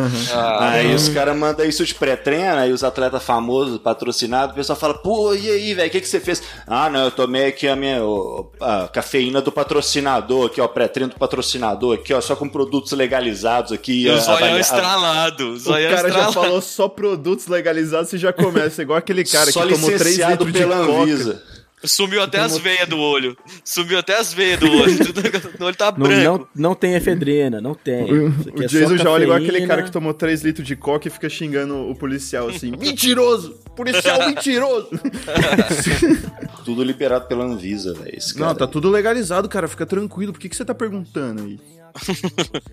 [0.60, 4.94] aí os caras mandam isso de pré-treino, aí os atletas famosos, patrocinados, o pessoal fala,
[4.96, 6.42] pô, e aí, velho, o que, que você fez?
[6.66, 11.14] Ah, não, eu tomei aqui a minha o- a cafeína do patrocinador, aqui, ó, pré-treino
[11.14, 14.04] do patrocinador, aqui, ó, só com produtos legalizados aqui.
[14.06, 15.54] E o zoião avalia- estralado.
[15.54, 16.34] O O cara já estralado.
[16.34, 18.82] falou só produtos legalizados, você já começa.
[18.82, 21.57] Igual aquele cara só que tomou 3 licenciado litros de pela coca.
[21.84, 23.38] Sumiu até as veias do olho.
[23.64, 24.98] Sumiu até as veias do olho.
[25.60, 26.24] O olho tá Não, branco.
[26.56, 28.04] não, não tem efedrina, não tem.
[28.04, 31.08] Aqui O é Jason já olha igual aquele cara que tomou 3 litros de coca
[31.08, 33.60] e fica xingando o policial assim: mentiroso!
[33.76, 34.90] Policial mentiroso!
[36.66, 38.18] Tudo liberado pela Anvisa, velho.
[38.18, 39.68] esse Não, tá tudo legalizado, cara.
[39.68, 40.34] Fica tranquilo.
[40.34, 41.60] Por que, que você tá perguntando aí?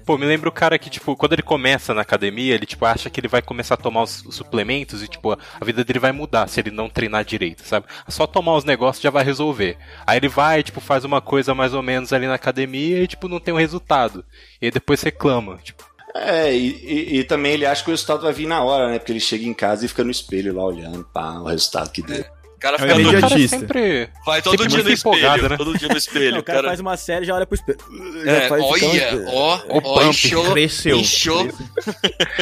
[0.04, 3.08] Pô, me lembra o cara que, tipo, quando ele começa na academia, ele, tipo, acha
[3.10, 6.12] que ele vai começar a tomar os os suplementos e, tipo, a vida dele vai
[6.12, 7.86] mudar se ele não treinar direito, sabe?
[8.08, 9.76] Só tomar os negócios já vai resolver.
[10.06, 13.28] Aí ele vai, tipo, faz uma coisa mais ou menos ali na academia e, tipo,
[13.28, 14.24] não tem um resultado.
[14.60, 15.84] E depois reclama, tipo,
[16.16, 18.98] É, e, e- e também ele acha que o resultado vai vir na hora, né?
[19.00, 22.02] Porque ele chega em casa e fica no espelho lá olhando, pá, o resultado que
[22.02, 22.24] deu.
[22.64, 24.08] O cara É fica o no, O cara sempre.
[24.24, 25.48] vai todo sempre dia no espelho.
[25.50, 25.56] né?
[25.58, 26.32] Todo dia no espelho.
[26.32, 27.78] Não, o cara, faz uma série e já olha pro espelho.
[28.24, 29.24] Já É, olha, espelho.
[29.28, 30.96] ó, O ó, inchou, cresceu.
[30.96, 31.46] inchou.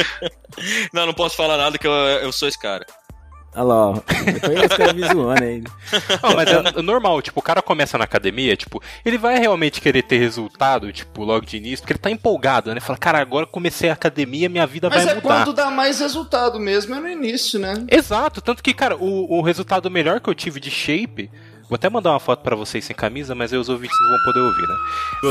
[0.93, 2.85] não, não posso falar nada que eu, eu sou esse cara.
[3.55, 3.93] Olha lá, ó.
[4.25, 5.63] Depois os caras me zoando aí.
[6.21, 10.03] Não, mas é normal, tipo, o cara começa na academia, tipo, ele vai realmente querer
[10.03, 12.79] ter resultado, tipo, logo de início, porque ele tá empolgado, né?
[12.79, 15.43] Fala, cara, agora comecei a academia, minha vida Mas vai é mudar.
[15.45, 17.85] quando dá mais resultado mesmo, é no início, né?
[17.89, 21.29] Exato, tanto que, cara, o, o resultado melhor que eu tive de shape.
[21.69, 24.23] Vou até mandar uma foto pra vocês sem camisa, mas aí os ouvintes não vão
[24.25, 24.75] poder ouvir, né?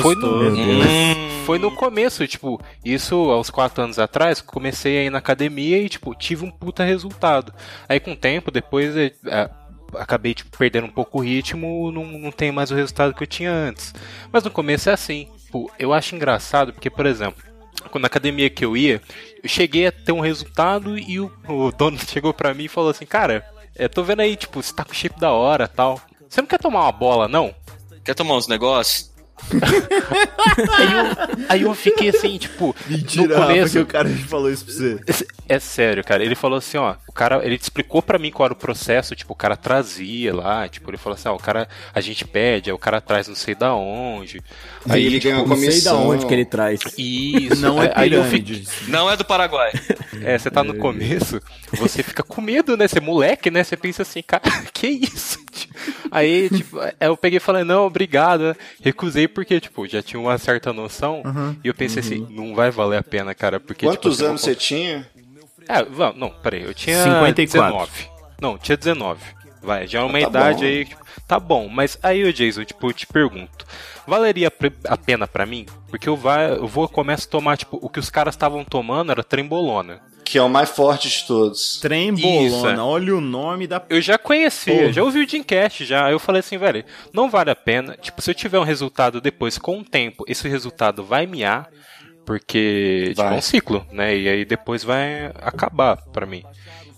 [0.03, 5.11] Foi no, Hum, foi no começo, tipo, isso aos quatro anos atrás, comecei a ir
[5.11, 7.53] na academia e, tipo, tive um puta resultado.
[7.89, 9.51] Aí com o tempo, depois é, é,
[9.95, 13.27] acabei, tipo, perdendo um pouco o ritmo, não, não tenho mais o resultado que eu
[13.27, 13.95] tinha antes.
[14.33, 15.29] Mas no começo é assim.
[15.45, 17.43] Tipo, eu acho engraçado porque, por exemplo,
[17.91, 19.03] quando na academia que eu ia,
[19.43, 22.91] eu cheguei a ter um resultado e o, o dono chegou pra mim e falou
[22.91, 23.45] assim, cara,
[23.77, 26.01] eu tô vendo aí, tipo, você tá com shape da hora tal.
[26.33, 27.55] Você não quer tomar uma bola, não?
[28.03, 29.13] quer tomar uns negócios?
[29.53, 33.73] Aí eu, aí eu fiquei assim, tipo, Mentira, no começo.
[33.73, 35.01] que o cara falou isso pra você.
[35.49, 36.25] É sério, cara.
[36.25, 39.33] Ele falou assim, ó, o cara, ele explicou pra mim qual era o processo, tipo,
[39.33, 42.75] o cara trazia lá, tipo, ele falou assim, ó, o cara, a gente pede, aí
[42.75, 44.41] o cara traz não sei da onde.
[44.89, 46.09] Aí ele ganha uma Não sei da comissão.
[46.09, 46.81] onde que ele traz.
[46.97, 47.61] Isso.
[47.61, 48.65] Não é aí eu pirâmide.
[48.65, 49.73] fiquei, Não é do Paraguai.
[50.23, 51.41] é, você tá no começo,
[51.73, 52.89] você fica com medo, né?
[52.89, 53.63] Você é moleque, né?
[53.65, 54.43] Você pensa assim, cara,
[54.73, 55.39] que isso?
[56.11, 58.57] Aí, tipo, eu peguei e falei, não, obrigado.
[58.83, 61.23] Recusei porque, tipo, já tinha uma certa noção.
[61.63, 63.87] E eu pensei assim, não vai valer a pena, cara, porque.
[63.87, 65.07] Quantos tipo, anos você tinha?
[65.69, 65.85] É,
[66.17, 67.47] não, peraí, eu tinha 54.
[67.47, 68.11] 19.
[68.41, 69.21] Não, tinha 19.
[69.63, 70.67] Vai, já é uma tá idade bom.
[70.67, 70.85] aí.
[70.85, 73.65] tipo, tá bom, mas aí, ô Jason, tipo, eu te pergunto.
[74.07, 74.53] Valeria
[74.89, 75.67] a pena pra mim?
[75.89, 79.13] Porque eu, vai, eu vou começo a tomar, tipo, o que os caras estavam tomando
[79.13, 80.01] era trembolona.
[80.25, 81.79] Que é o mais forte de todos.
[81.81, 82.79] Trem Isso, é.
[82.79, 83.83] olha o nome da.
[83.89, 86.07] Eu já conhecia, já ouvi o Dreamcast já.
[86.07, 87.97] Aí eu falei assim, velho, não vale a pena.
[88.01, 91.69] Tipo, se eu tiver um resultado depois, com o tempo, esse resultado vai miar,
[92.25, 93.35] porque tipo, Vai.
[93.35, 94.17] é um ciclo, né?
[94.17, 96.45] E aí depois vai acabar pra mim.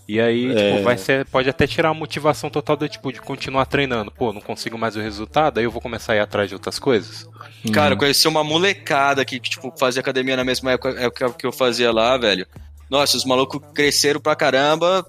[0.07, 1.25] E aí, tipo, vai ser.
[1.25, 4.11] Pode até tirar a motivação total do tipo de continuar treinando.
[4.11, 6.77] Pô, não consigo mais o resultado, aí eu vou começar a ir atrás de outras
[6.77, 7.27] coisas.
[7.73, 11.51] Cara, eu conheci uma molecada que, tipo, fazia academia na mesma época, época que eu
[11.51, 12.45] fazia lá, velho.
[12.89, 15.05] Nossa, os malucos cresceram pra caramba.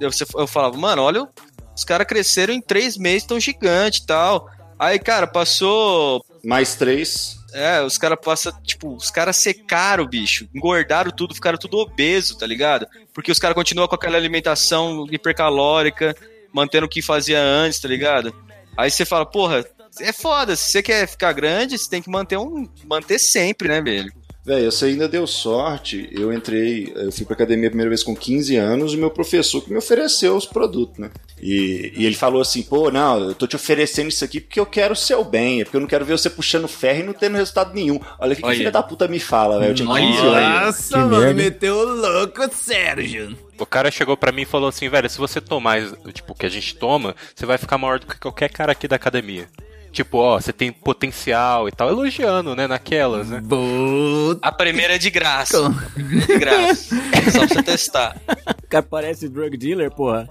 [0.00, 1.28] Eu, eu falava, mano, olha,
[1.74, 4.50] os caras cresceram em três meses, tão gigante e tal.
[4.78, 6.24] Aí, cara, passou.
[6.44, 7.36] Mais três.
[7.54, 10.46] É, os caras passam, tipo, os caras secaram, bicho.
[10.54, 12.86] Engordaram tudo, ficaram tudo obeso, tá ligado?
[13.14, 16.14] Porque os caras continuam com aquela alimentação hipercalórica,
[16.52, 18.34] mantendo o que fazia antes, tá ligado?
[18.76, 19.64] Aí você fala, porra,
[20.00, 22.68] é foda, se você quer ficar grande, você tem que manter um.
[22.84, 24.12] manter sempre, né, velho?
[24.46, 26.08] Velho, você ainda deu sorte.
[26.12, 29.60] Eu entrei, eu fui pra academia a primeira vez com 15 anos e meu professor
[29.60, 31.10] que me ofereceu os produtos, né?
[31.42, 34.64] E, e ele falou assim: pô, não, eu tô te oferecendo isso aqui porque eu
[34.64, 37.12] quero o seu bem, é porque eu não quero ver você puxando ferro e não
[37.12, 37.98] tendo resultado nenhum.
[38.20, 39.72] Olha o que, que filha da puta me fala, velho.
[39.72, 40.46] Eu tinha 15 Olha.
[40.46, 40.66] anos.
[40.66, 43.36] Nossa, Que mano, meteu o louco, Sérgio.
[43.58, 45.82] O cara chegou pra mim e falou assim, velho, se você tomar,
[46.12, 48.86] tipo, o que a gente toma, você vai ficar maior do que qualquer cara aqui
[48.86, 49.48] da academia.
[49.96, 53.40] Tipo, ó, você tem potencial e tal, elogiando, né, naquelas, né?
[53.40, 54.46] Puta.
[54.46, 55.70] A primeira é de graça.
[55.96, 56.94] De graça.
[57.32, 58.20] Só pra você testar.
[58.62, 60.28] O cara parece drug dealer, porra.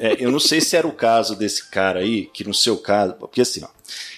[0.00, 3.12] É, eu não sei se era o caso desse cara aí, que no seu caso.
[3.20, 3.68] Porque assim, ó,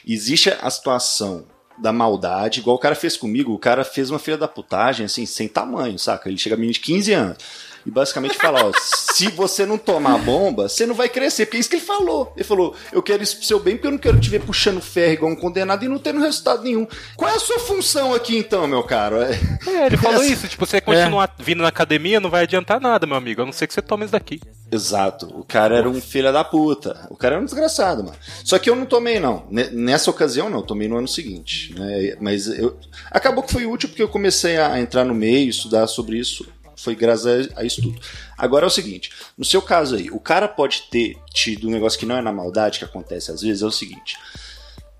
[0.06, 1.44] existe a situação
[1.76, 5.26] da maldade, igual o cara fez comigo, o cara fez uma filha da putagem, assim,
[5.26, 6.28] sem tamanho, saca?
[6.28, 7.38] Ele chega a mim de 15 anos.
[7.86, 11.60] E basicamente fala, ó, se você não tomar bomba, você não vai crescer, porque é
[11.60, 12.32] isso que ele falou.
[12.34, 14.80] Ele falou, eu quero isso pro seu bem, porque eu não quero te ver puxando
[14.80, 16.86] ferro igual um condenado e não tendo resultado nenhum.
[17.16, 19.16] Qual é a sua função aqui então, meu caro?
[19.20, 23.06] É, É, ele falou isso, tipo, você continuar vindo na academia não vai adiantar nada,
[23.06, 24.40] meu amigo, a não ser que você tome isso daqui.
[24.72, 25.26] Exato.
[25.38, 27.06] O cara era um filho da puta.
[27.10, 28.16] O cara era um desgraçado, mano.
[28.42, 29.46] Só que eu não tomei, não.
[29.50, 30.58] Ne- Nessa ocasião, não.
[30.58, 31.74] Eu tomei no ano seguinte.
[31.78, 32.16] Né?
[32.20, 32.76] Mas eu...
[33.10, 36.46] acabou que foi útil porque eu comecei a entrar no meio, estudar sobre isso.
[36.76, 38.00] Foi graças a a estudo.
[38.36, 41.98] Agora é o seguinte: no seu caso aí, o cara pode ter tido um negócio
[41.98, 44.16] que não é na maldade, que acontece às vezes, é o seguinte.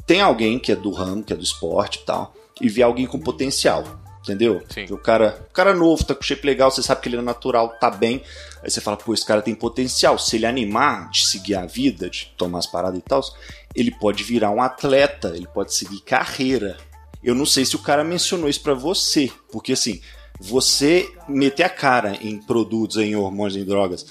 [0.06, 3.06] Tem alguém que é do ramo, que é do esporte e tal, e vê alguém
[3.06, 4.02] com potencial.
[4.24, 4.62] Entendeu?
[4.70, 4.87] Sim.
[4.88, 7.76] O cara, o cara novo, tá com shape legal, você sabe que ele é natural,
[7.78, 8.22] tá bem.
[8.62, 10.18] Aí você fala, pô, esse cara tem potencial.
[10.18, 13.20] Se ele animar de seguir a vida, de tomar as paradas e tal,
[13.74, 16.78] ele pode virar um atleta, ele pode seguir carreira.
[17.22, 20.00] Eu não sei se o cara mencionou isso pra você, porque assim,
[20.38, 24.06] você meter a cara em produtos, em hormônios, em drogas,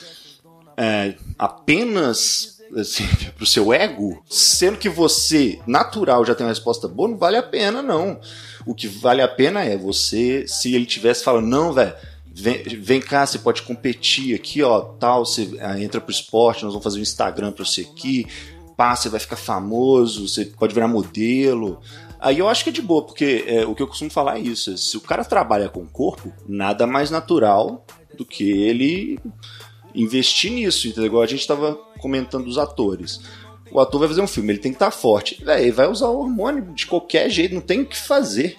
[0.77, 3.05] é, apenas assim,
[3.35, 7.43] pro seu ego, sendo que você, natural, já tem uma resposta boa, não vale a
[7.43, 8.19] pena, não.
[8.65, 11.93] O que vale a pena é você, se ele tivesse falando, não, velho,
[12.33, 16.73] vem, vem cá, você pode competir aqui, ó, tal, você ah, entra pro esporte, nós
[16.73, 18.25] vamos fazer um Instagram pra você aqui,
[18.75, 21.79] pá, você vai ficar famoso, você pode virar modelo.
[22.23, 24.41] Aí eu acho que é de boa, porque é, o que eu costumo falar é
[24.41, 24.77] isso.
[24.77, 27.85] Se o cara trabalha com o corpo, nada mais natural
[28.17, 29.19] do que ele
[29.93, 31.07] investir nisso, entendeu?
[31.07, 33.19] Igual a gente tava comentando dos atores.
[33.69, 35.43] O ator vai fazer um filme, ele tem que estar forte.
[35.43, 38.55] Véi, ele vai usar o hormônio de qualquer jeito, não tem o que fazer.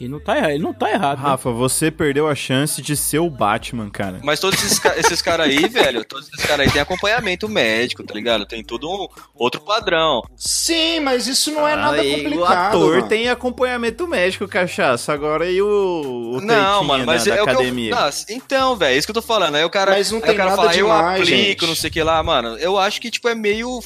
[0.00, 1.18] E não tá errado, ele não tá errado.
[1.18, 1.28] né?
[1.28, 4.20] Rafa, você perdeu a chance de ser o Batman, cara.
[4.22, 8.02] Mas todos esses, ca- esses caras aí, velho, todos esses caras aí tem acompanhamento médico,
[8.02, 8.44] tá ligado?
[8.46, 10.22] Tem todo um outro padrão.
[10.36, 12.40] Sim, mas isso não é nada Ah, e complicado.
[12.40, 13.08] O ator mano.
[13.08, 15.12] tem acompanhamento médico, cachaça.
[15.12, 17.54] Agora e o, o não, mano, mas da, é da o que eu.
[17.56, 17.94] academia?
[17.94, 19.54] Não, então, velho, é isso que eu tô falando.
[19.54, 21.66] Aí o cara, Mas não aí tem o cara nada fala, eu demais, aplico, gente.
[21.66, 22.58] não sei o que lá, mano.
[22.58, 23.80] Eu acho que, tipo, é meio.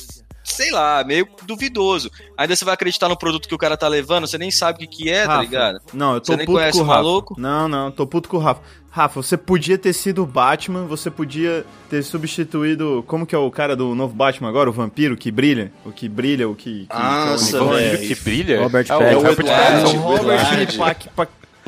[0.48, 2.11] Sei lá, meio duvidoso.
[2.37, 4.80] Ainda você vai acreditar no produto que o cara tá levando, você nem sabe o
[4.80, 5.80] que, que é, tá Rafa, ligado?
[5.92, 6.96] Não, eu tô Você nem puto conhece com o Rafa.
[7.02, 7.34] maluco?
[7.38, 8.61] Não, não, tô puto com o Rafa.
[8.90, 13.04] Rafa, você podia ter sido o Batman, você podia ter substituído.
[13.06, 14.68] Como que é o cara do novo Batman agora?
[14.70, 15.70] O vampiro que brilha?
[15.84, 16.87] O que brilha, o que.
[16.87, 16.92] que
[17.56, 17.98] é o velho.
[17.98, 18.61] que brilha?
[18.62, 19.14] Robert Ah, Pattinson.
[19.14, 19.44] Robert É o Eduardo.
[19.44, 19.98] Pattinson.
[20.00, 21.11] Robert Verdade.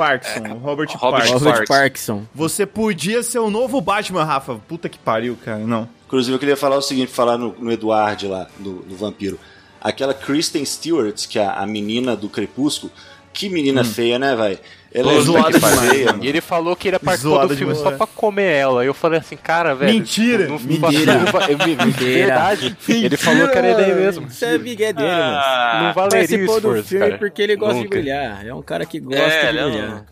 [0.01, 0.55] Parkinson.
[0.55, 1.39] o Robert, Robert Parkinson.
[1.39, 1.67] Robert.
[1.69, 2.27] Parkinson.
[2.35, 4.55] Você podia ser o novo Batman, Rafa.
[4.67, 5.59] Puta que pariu, cara.
[5.59, 5.89] Não.
[6.07, 9.39] Inclusive, eu queria falar o seguinte, falar no, no Eduardo lá, do, do Vampiro.
[9.81, 12.91] Aquela Kristen Stewart, que é a, a menina do Crepúsculo,
[13.33, 14.59] que menina feia, né, velho?
[14.93, 16.05] Ela Pô, é zoada demais, mano.
[16.07, 16.25] mano.
[16.25, 17.79] E ele falou que ele participou do filme demais.
[17.79, 18.85] só pra comer ela.
[18.85, 19.93] Eu falei assim, cara, velho.
[19.95, 20.49] Mentira!
[20.49, 21.15] Não, Mentira.
[21.15, 21.55] Não, é
[21.87, 21.95] Mentira.
[22.13, 22.77] verdade.
[22.89, 24.27] Ele falou que era ele aí mesmo.
[24.27, 25.37] Isso é migué dele, mano.
[25.37, 27.19] Ah, Não valeria o Participou do esforço, filme cara.
[27.19, 27.89] porque ele gosta Nunca.
[27.89, 28.47] de brilhar.
[28.47, 30.05] É um cara que gosta É, de é brilhar.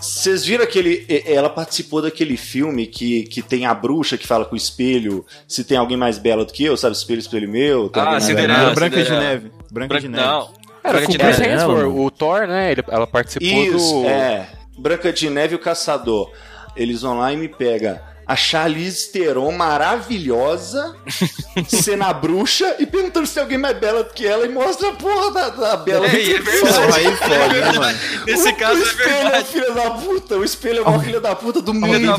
[0.00, 1.06] Vocês viram aquele.
[1.26, 5.24] Ela participou daquele filme que, que tem a bruxa que fala com o espelho.
[5.46, 6.96] Se tem alguém mais bela do que eu, sabe?
[6.96, 7.88] Espelho, espelho meu.
[7.88, 8.74] Tem Ah, Cinderela.
[8.74, 9.10] Branca de.
[9.10, 9.52] Neve.
[9.70, 10.24] Branca Branca de Neve.
[10.26, 10.61] Não.
[10.84, 11.44] Era Branca com Neve.
[11.44, 12.04] Hemsworth, Não.
[12.04, 12.72] o Thor, né?
[12.72, 14.08] Ele, ela participou Isso, do.
[14.08, 14.48] é.
[14.78, 16.32] Branca de Neve e o Caçador.
[16.74, 20.94] Eles vão lá e me pegam a Charlize Theron maravilhosa,
[21.68, 24.88] sendo a bruxa, e perguntando se tem alguém mais bela do que ela, e mostra
[24.90, 26.94] a porra da, da bela É, é verdade.
[26.94, 27.98] Aí fode, né, mano?
[28.26, 29.44] Nesse o, caso o é espelho é verdade.
[29.46, 32.14] filha da puta, o espelho é o maior filho da puta do mundo.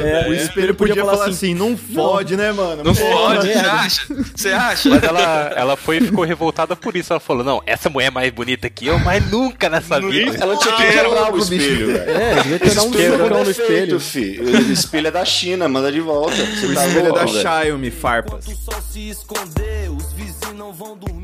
[0.00, 2.82] É, O espelho podia, falar assim, não fode, né, mano?
[2.84, 4.06] Não pode, você acha?
[4.34, 4.88] Você acha?
[4.90, 7.12] Mas ela, ela foi e ficou revoltada por isso.
[7.12, 10.36] Ela falou: Não, essa mulher é mais bonita que eu, mas nunca nessa vida.
[10.40, 12.10] Ela tinha que quebrar o espelho, velho.
[12.10, 14.00] É, devia ter dado um Espelho socão é no espelho.
[14.00, 14.40] fi.
[14.40, 16.34] O espelho é da China, manda de volta.
[16.36, 17.40] Você O tá espelho é da velho.
[17.40, 18.46] Xiaomi, farpas.
[18.48, 21.23] Enquanto o sol se esconder, os vizinhos não vão dormir.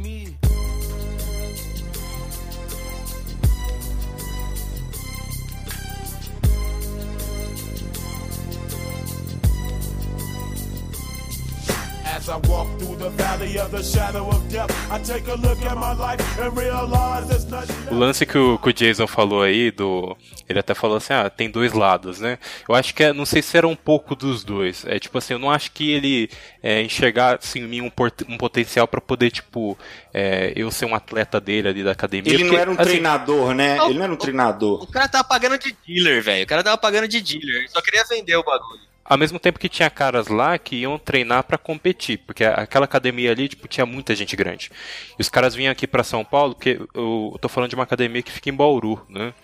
[12.17, 15.65] As I walk through the valley of the shadow of death, I take a look
[15.65, 19.43] at my life and realize there's nothing O lance que o, que o Jason falou
[19.43, 20.17] aí, do.
[20.49, 22.39] Ele até falou assim, ah, tem dois lados, né?
[22.69, 24.85] Eu acho que é, não sei se era um pouco dos dois.
[24.87, 26.29] É tipo assim, eu não acho que ele
[26.63, 29.79] é, enxergasse em mim um, port- um potencial pra poder, tipo,
[30.13, 32.33] é, eu ser um atleta dele ali da academia.
[32.33, 33.79] Ele não porque, era um assim, treinador, né?
[33.85, 34.83] Ele não era um treinador.
[34.83, 36.45] O cara tava pagando de dealer, velho.
[36.45, 37.57] O cara tava pagando de dealer.
[37.61, 38.90] Ele só queria vender o bagulho.
[39.11, 43.33] Ao mesmo tempo que tinha caras lá que iam treinar pra competir, porque aquela academia
[43.33, 44.71] ali, tipo, tinha muita gente grande.
[45.19, 47.83] E os caras vinham aqui pra São Paulo, porque eu, eu tô falando de uma
[47.83, 49.35] academia que fica em Bauru, né?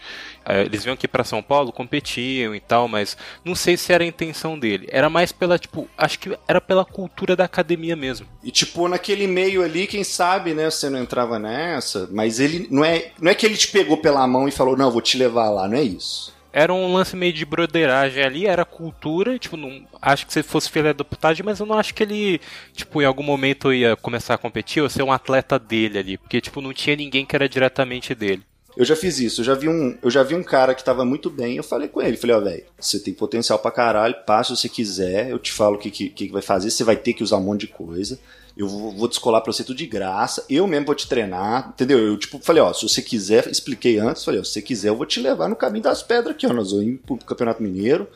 [0.44, 4.05] É, Eles vinham aqui pra São Paulo, competiam e tal, mas não sei se era
[4.05, 4.87] a intenção dele.
[4.88, 8.24] Era mais pela, tipo, acho que era pela cultura da academia mesmo.
[8.44, 12.85] E tipo, naquele meio ali, quem sabe, né, você não entrava nessa, mas ele não
[12.85, 15.50] é, não é que ele te pegou pela mão e falou: "Não, vou te levar
[15.50, 16.36] lá", não é isso.
[16.57, 20.71] Era um lance meio de broderagem ali, era cultura, tipo, não acho que se fosse
[20.71, 22.40] filha da putagem, mas eu não acho que ele,
[22.73, 26.40] tipo, em algum momento ia começar a competir ou ser um atleta dele ali, porque,
[26.40, 28.42] tipo, não tinha ninguém que era diretamente dele.
[28.75, 31.05] Eu já fiz isso, eu já vi um, eu já vi um cara que tava
[31.05, 34.57] muito bem, eu falei com ele, falei, ó, velho, você tem potencial pra caralho, passa
[34.57, 37.12] se você quiser, eu te falo o que, que, que vai fazer, você vai ter
[37.12, 38.19] que usar um monte de coisa,
[38.57, 41.99] eu vou, descolar pra você tudo de graça, eu mesmo vou te treinar, entendeu?
[41.99, 44.97] Eu, tipo, falei, ó, se você quiser, expliquei antes, falei, ó, se você quiser, eu
[44.97, 48.09] vou te levar no caminho das pedras aqui, ó, nós vamos ir pro Campeonato Mineiro,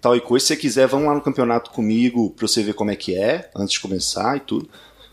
[0.00, 2.92] tal e coisa, se você quiser, vamos lá no campeonato comigo pra você ver como
[2.92, 4.68] é que é, antes de começar e tudo.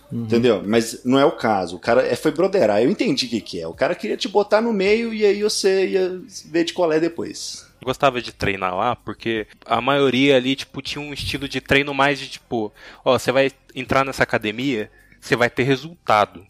[0.09, 0.63] Entendeu?
[0.65, 1.75] Mas não é o caso.
[1.75, 2.81] O cara é, foi broderar.
[2.81, 3.67] Eu entendi o que, que é.
[3.67, 6.99] O cara queria te botar no meio e aí você ia ver de qual é
[6.99, 7.66] depois.
[7.87, 11.93] Eu gostava de treinar lá, porque a maioria ali, tipo, tinha um estilo de treino
[11.93, 12.69] mais de, tipo,
[13.05, 16.45] ó, você vai entrar nessa academia, você vai ter resultado.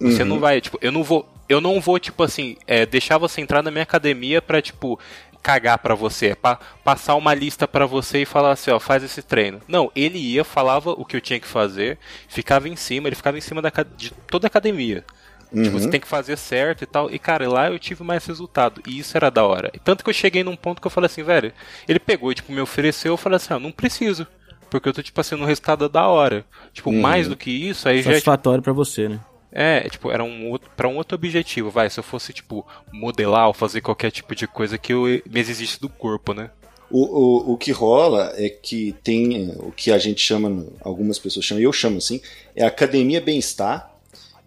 [0.00, 0.28] Você Uhum.
[0.28, 3.64] não vai, tipo, eu não vou, eu não vou, tipo assim, é, deixar você entrar
[3.64, 4.96] na minha academia pra, tipo,
[5.42, 9.02] cagar pra você, é pra passar uma lista pra você e falar assim, ó, faz
[9.02, 9.60] esse treino.
[9.66, 13.36] Não, ele ia, falava o que eu tinha que fazer, ficava em cima, ele ficava
[13.36, 15.04] em cima da, de toda a academia.
[15.52, 17.10] Tipo, você tem que fazer certo e tal.
[17.10, 18.82] E, cara, lá eu tive mais resultado.
[18.86, 19.72] E isso era da hora.
[19.84, 21.52] Tanto que eu cheguei num ponto que eu falei assim, velho,
[21.88, 24.26] ele pegou e, tipo, me ofereceu, eu falei assim, ó, não preciso.
[24.70, 26.44] Porque eu tô, tipo assim, no resultado da hora.
[26.72, 29.20] Tipo, mais do que isso, aí já é, tipo, Satisfatório pra você, né?
[29.58, 31.88] é, tipo, era um outro, pra um outro objetivo, vai.
[31.88, 35.80] Se eu fosse, tipo, modelar ou fazer qualquer tipo de coisa que eu me exigisse
[35.80, 36.50] do corpo, né?
[36.90, 41.44] O, o, o que rola é que tem o que a gente chama, algumas pessoas
[41.46, 42.20] chamam, eu chamo assim,
[42.54, 43.95] é academia bem-estar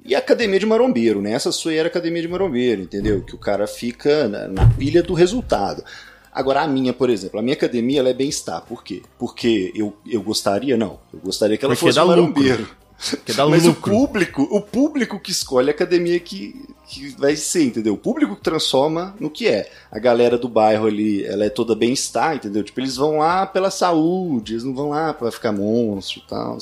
[0.10, 1.32] e a academia de marombeiro, né?
[1.34, 3.22] Essa sua era a academia de marombeiro, entendeu?
[3.22, 5.84] Que o cara fica na, na pilha do resultado.
[6.32, 8.62] Agora, a minha, por exemplo, a minha academia ela é bem-estar.
[8.62, 9.02] Por quê?
[9.18, 11.00] Porque eu, eu gostaria, não.
[11.14, 12.22] Eu gostaria que ela Porque fosse um lucro.
[12.22, 12.68] marombeiro.
[13.10, 13.94] Porque dá Mas lucro.
[13.94, 16.54] o público, o público que escolhe a academia que,
[16.88, 17.94] que vai ser, entendeu?
[17.94, 19.70] O público que transforma no que é.
[19.92, 22.64] A galera do bairro ali, ela é toda bem-estar, entendeu?
[22.64, 26.58] Tipo, eles vão lá pela saúde, eles não vão lá pra ficar monstro e tal.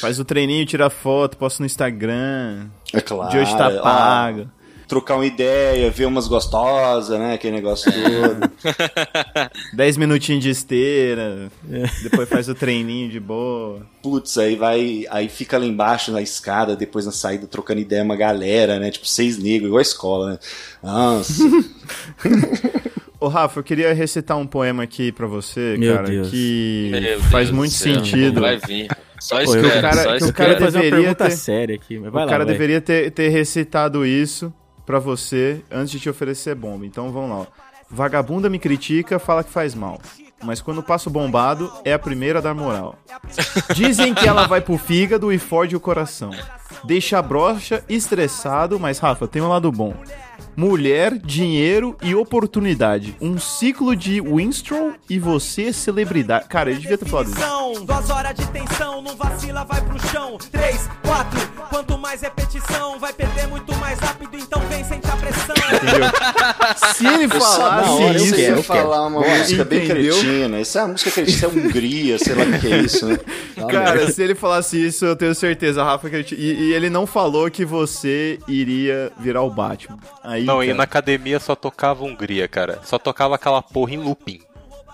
[0.00, 2.68] Faz o treininho, tira foto, posta no Instagram.
[2.92, 3.30] É claro.
[3.30, 4.48] de hoje tá pago.
[4.86, 7.34] trocar uma ideia, ver umas gostosas, né?
[7.34, 8.50] Aquele negócio todo.
[9.72, 11.50] 10 minutinhos de esteira.
[12.02, 13.86] Depois faz o treininho de boa.
[14.02, 15.06] Putz, aí vai.
[15.10, 18.90] Aí fica lá embaixo na escada, depois na saída, trocando ideia uma galera, né?
[18.90, 20.38] Tipo, seis negros, igual a escola, né?
[20.82, 21.42] Nossa.
[23.18, 26.28] Ô, Rafa, eu queria recitar um poema aqui pra você, Meu cara, Deus.
[26.28, 28.40] que Meu faz Deus muito sentido.
[28.40, 28.88] Vai vir.
[29.22, 31.36] Só eu- espera, o cara- só que o cara quero fazer uma deveria pergunta ter-
[31.36, 32.52] séria aqui, mas vai o lá, cara vai.
[32.52, 34.52] deveria ter, ter recitado isso
[34.84, 36.84] pra você antes de te oferecer bomba.
[36.84, 37.36] Então vamos lá.
[37.36, 37.46] ó.
[37.90, 40.00] Vagabunda me critica, fala que faz mal.
[40.42, 42.98] Mas quando passo bombado, é a primeira a dar moral.
[43.76, 46.30] Dizem que ela vai pro fígado e fode o coração.
[46.84, 49.94] Deixa a brocha estressado, mas Rafa, tem um lado bom.
[50.56, 53.16] Mulher, dinheiro e oportunidade.
[53.20, 56.46] Um ciclo de Winstrol e você celebridade.
[56.48, 57.84] Cara, ele devia ter falado isso.
[57.84, 60.36] Duas horas de tensão, não vacila, vai pro chão.
[60.50, 61.40] Três, quatro,
[61.70, 65.54] quanto mais repetição, vai perder muito mais rápido, então vem, sente a pressão.
[66.94, 70.14] Se ele Eu falasse hora eu isso, quero falar uma música bem Entendeu?
[70.18, 70.60] cretina.
[70.60, 73.18] Isso é uma música cretina, isso é Hungria, sei lá o que é isso, né?
[73.70, 76.90] Cara, se ele falasse isso, eu tenho certeza, Rafa, que ele te- e, e ele
[76.90, 79.98] não falou que você iria virar o Batman.
[80.32, 82.80] Aí, Não, e cara, na academia só tocava Hungria, cara.
[82.84, 84.40] Só tocava aquela porra em looping.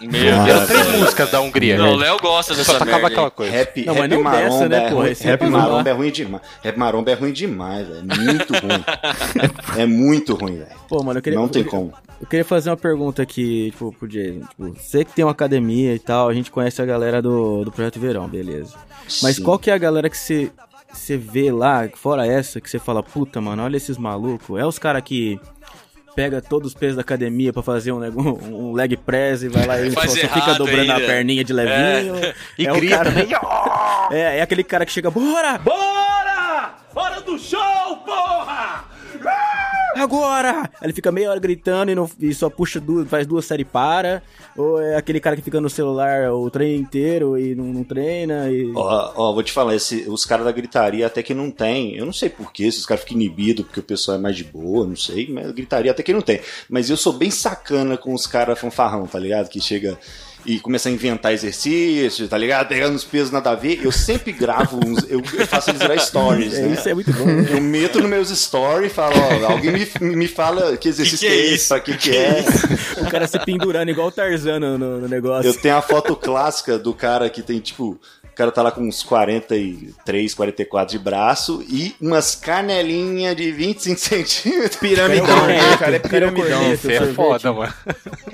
[0.01, 0.67] Meu E eram Deus.
[0.69, 1.77] três músicas da Hungria.
[1.77, 3.07] Não, o Léo gosta Só dessa tocava merda.
[3.09, 3.51] aquela coisa.
[3.53, 5.09] Rap, Não, rap mas não maromba dessa, né, é porra?
[5.09, 6.43] Rap rap maromba é ruim demais.
[6.63, 8.03] Rap maromba é ruim demais, velho.
[8.05, 8.85] Muito ruim.
[9.77, 10.71] É muito ruim, velho.
[10.89, 11.93] Pô, mano, eu queria, Não tem como.
[12.21, 14.41] Eu queria fazer uma pergunta aqui, tipo, pro Jason.
[14.47, 17.73] Tipo, você que tem uma academia e tal, a gente conhece a galera do, do
[17.73, 18.75] Projeto Verão, beleza.
[19.21, 19.43] Mas Sim.
[19.43, 20.51] qual que é a galera que você,
[20.99, 24.59] você vê lá, fora essa, que você fala, puta, mano, olha esses malucos.
[24.59, 25.41] É os caras que
[26.17, 29.65] pega todos os pesos da academia pra fazer um, nego- um leg press e vai
[29.67, 30.97] lá e só, Faz só fica dobrando ainda.
[30.97, 32.15] a perninha de levinho.
[32.59, 34.09] E é grita cara-.
[34.11, 35.59] É, é aquele cara que chega, bora!
[35.59, 36.75] Bora!
[36.95, 38.85] Hora do show, porra!
[40.03, 40.71] Agora!
[40.83, 43.71] Ele fica meia hora gritando e, não, e só puxa duas, faz duas séries e
[43.71, 44.23] para.
[44.57, 48.51] Ou é aquele cara que fica no celular o treino inteiro e não, não treina.
[48.51, 48.73] E...
[48.75, 51.95] Ó, ó, vou te falar, esse- os caras da gritaria até que não tem.
[51.97, 54.45] Eu não sei porquê, se os caras ficam inibidos porque o pessoal é mais de
[54.45, 56.41] boa, não sei, mas gritaria até que não tem.
[56.69, 59.49] Mas eu sou bem sacana com os caras fanfarrão, tá ligado?
[59.49, 59.99] Que chega
[60.47, 62.69] e começa a inventar exercícios, tá ligado?
[62.69, 63.81] Pegando os pesos nada a ver.
[63.85, 65.05] Eu sempre gravo uns.
[65.11, 66.75] Eu, eu faço eles virar stories, É, né?
[66.75, 67.29] isso é muito bom.
[67.29, 69.15] Eu meto nos meus stories e falo,
[69.47, 71.69] ó, alguém me, me fala que exercício Que que, que é é esse, isso?
[71.69, 72.45] pra que que é.
[73.03, 75.49] O cara se pendurando igual o Tarzan no, no- negócio.
[75.51, 78.01] Eu tenho a foto clássica do cara que tem, tipo,
[78.39, 84.77] cara tá lá com uns 43, 44 de braço e umas canelinhas de 25 centímetros.
[84.77, 85.27] Piramidão,
[85.75, 86.73] o cara é piramidão.
[86.73, 87.75] Isso é foda, mano.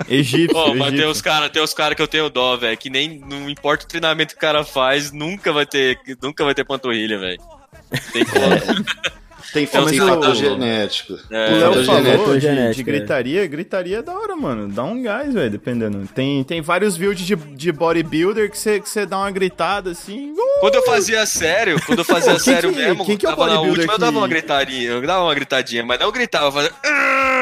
[0.07, 2.89] Egípcio, Ó, mas tem os caras tem os cara que eu tenho dó, velho, que
[2.89, 6.63] nem não importa o treinamento que o cara faz, nunca vai ter, nunca vai ter
[6.63, 7.41] panturrilha, velho.
[8.13, 8.45] Tem como.
[9.53, 11.13] Tem Mas tem o- fator genético.
[11.31, 12.33] É, O Léo Fator falou genético.
[12.33, 14.67] de, genética, de gritaria, gritaria é da hora, mano.
[14.67, 16.07] Dá um gás, velho, dependendo.
[16.13, 20.31] Tem, tem vários vídeos de, de bodybuilder que você que você dá uma gritada assim.
[20.31, 20.59] uh!
[20.59, 23.69] Quando eu fazia sério, quando eu fazia sério que- mesmo, quem que é o bodybuilder
[23.71, 26.51] última, eu dava que- uma gritadinha, eu dava uma gritadinha, mas não eu gritava, eu
[26.51, 26.71] fazia...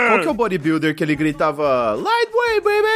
[0.07, 2.87] Qual que é o bodybuilder que ele gritava Lightweight, baby!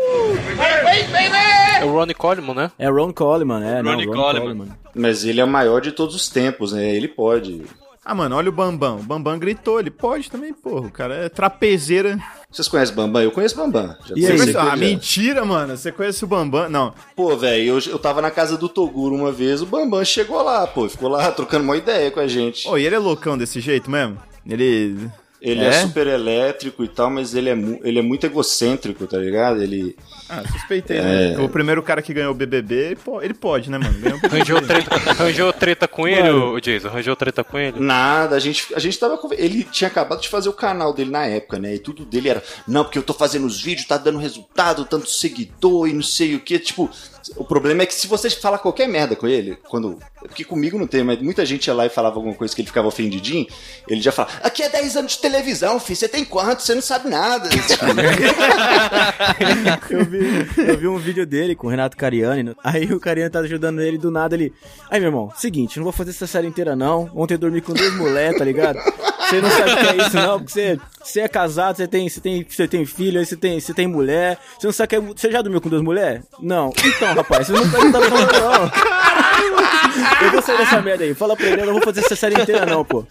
[0.00, 1.80] Uh!
[1.80, 2.70] É o Ronnie Coleman, né?
[2.78, 3.82] É Ron Coleman, é.
[3.82, 4.68] não, Ronnie Ron Coleman.
[4.94, 6.94] Mas ele é o maior de todos os tempos, né?
[6.94, 7.62] Ele pode.
[8.10, 8.96] Ah, mano, olha o Bambam.
[8.96, 10.88] O Bambam gritou, ele pode também, porra.
[10.88, 12.18] O cara é trapezeira.
[12.50, 13.22] Vocês conhecem Bambam?
[13.22, 13.96] Eu conheço Bambam.
[14.04, 14.56] Já E aí?
[14.56, 14.76] Ah, já.
[14.76, 15.76] mentira, mano.
[15.76, 16.68] Você conhece o Bambam?
[16.68, 16.92] Não.
[17.14, 20.66] Pô, velho, eu, eu tava na casa do Toguro uma vez, o Bambam chegou lá,
[20.66, 22.66] pô, ficou lá trocando uma ideia com a gente.
[22.66, 24.18] Ô, e ele é loucão desse jeito mesmo?
[24.44, 25.08] Ele.
[25.40, 25.72] Ele é?
[25.82, 29.62] super elétrico e tal, mas ele é, ele é muito egocêntrico, tá ligado?
[29.62, 29.94] Ele.
[30.30, 31.02] Ah, suspeitei, É.
[31.02, 31.38] né?
[31.40, 33.98] O primeiro cara que ganhou o BBB, ele po- ele pode, né, mano?
[33.98, 34.36] Ganhou o BBB.
[34.36, 36.88] Arranjou treta, arranjou treta com ele, o Jason?
[36.88, 37.80] Arranjou treta com ele?
[37.80, 39.18] Nada, a gente, a gente tava.
[39.36, 41.74] Ele tinha acabado de fazer o canal dele na época, né?
[41.74, 42.42] E tudo dele era.
[42.66, 46.36] Não, porque eu tô fazendo os vídeos, tá dando resultado, tanto seguidor e não sei
[46.36, 46.58] o que.
[46.58, 46.88] Tipo,
[47.36, 49.98] o problema é que se você fala qualquer merda com ele, quando.
[50.20, 52.68] Porque comigo não tem, mas muita gente ia lá e falava alguma coisa que ele
[52.68, 53.46] ficava ofendidinho,
[53.88, 56.62] ele já fala: Aqui é 10 anos de televisão, filho, você tem quanto?
[56.62, 57.48] Você não sabe nada.
[59.90, 60.19] Eu vi,
[60.56, 62.54] eu vi um vídeo dele com o Renato Cariani.
[62.62, 64.52] Aí o Cariani tá ajudando ele do nada ele.
[64.90, 67.10] Aí, meu irmão, seguinte, não vou fazer essa série inteira não.
[67.14, 68.78] Ontem eu dormi com duas mulheres, tá ligado?
[68.78, 72.08] Você não sabe o que é isso, não, porque você, você é casado, você tem,
[72.08, 74.38] você tem, você tem filho, aí você tem, você tem mulher.
[74.58, 75.00] Você não sabe que é.
[75.00, 76.22] Você já dormiu com duas mulheres?
[76.40, 76.72] Não.
[76.84, 80.26] Então, rapaz, você não não tá falando, não.
[80.26, 81.14] Eu vou sair dessa merda aí.
[81.14, 83.06] Fala pra ele, eu não vou fazer essa série inteira, não, pô.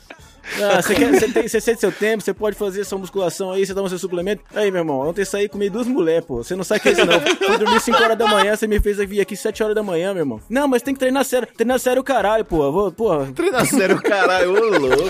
[0.62, 3.66] Ah, você, quer, você, tem, você sente seu tempo, você pode fazer sua musculação aí,
[3.66, 4.43] você toma seu suplemento.
[4.54, 6.43] Aí, meu irmão, ontem saí comi duas mulheres, pô.
[6.43, 7.20] Você não sabe o que é isso, não.
[7.20, 10.14] Fui dormir 5 horas da manhã, você me fez vir aqui 7 horas da manhã,
[10.14, 10.41] meu irmão.
[10.50, 11.47] Não, mas tem que treinar sério.
[11.56, 12.64] Treinar sério o caralho, pô.
[12.64, 13.26] Eu Vou, pô.
[13.28, 15.04] Treinar sério o caralho, ô louco.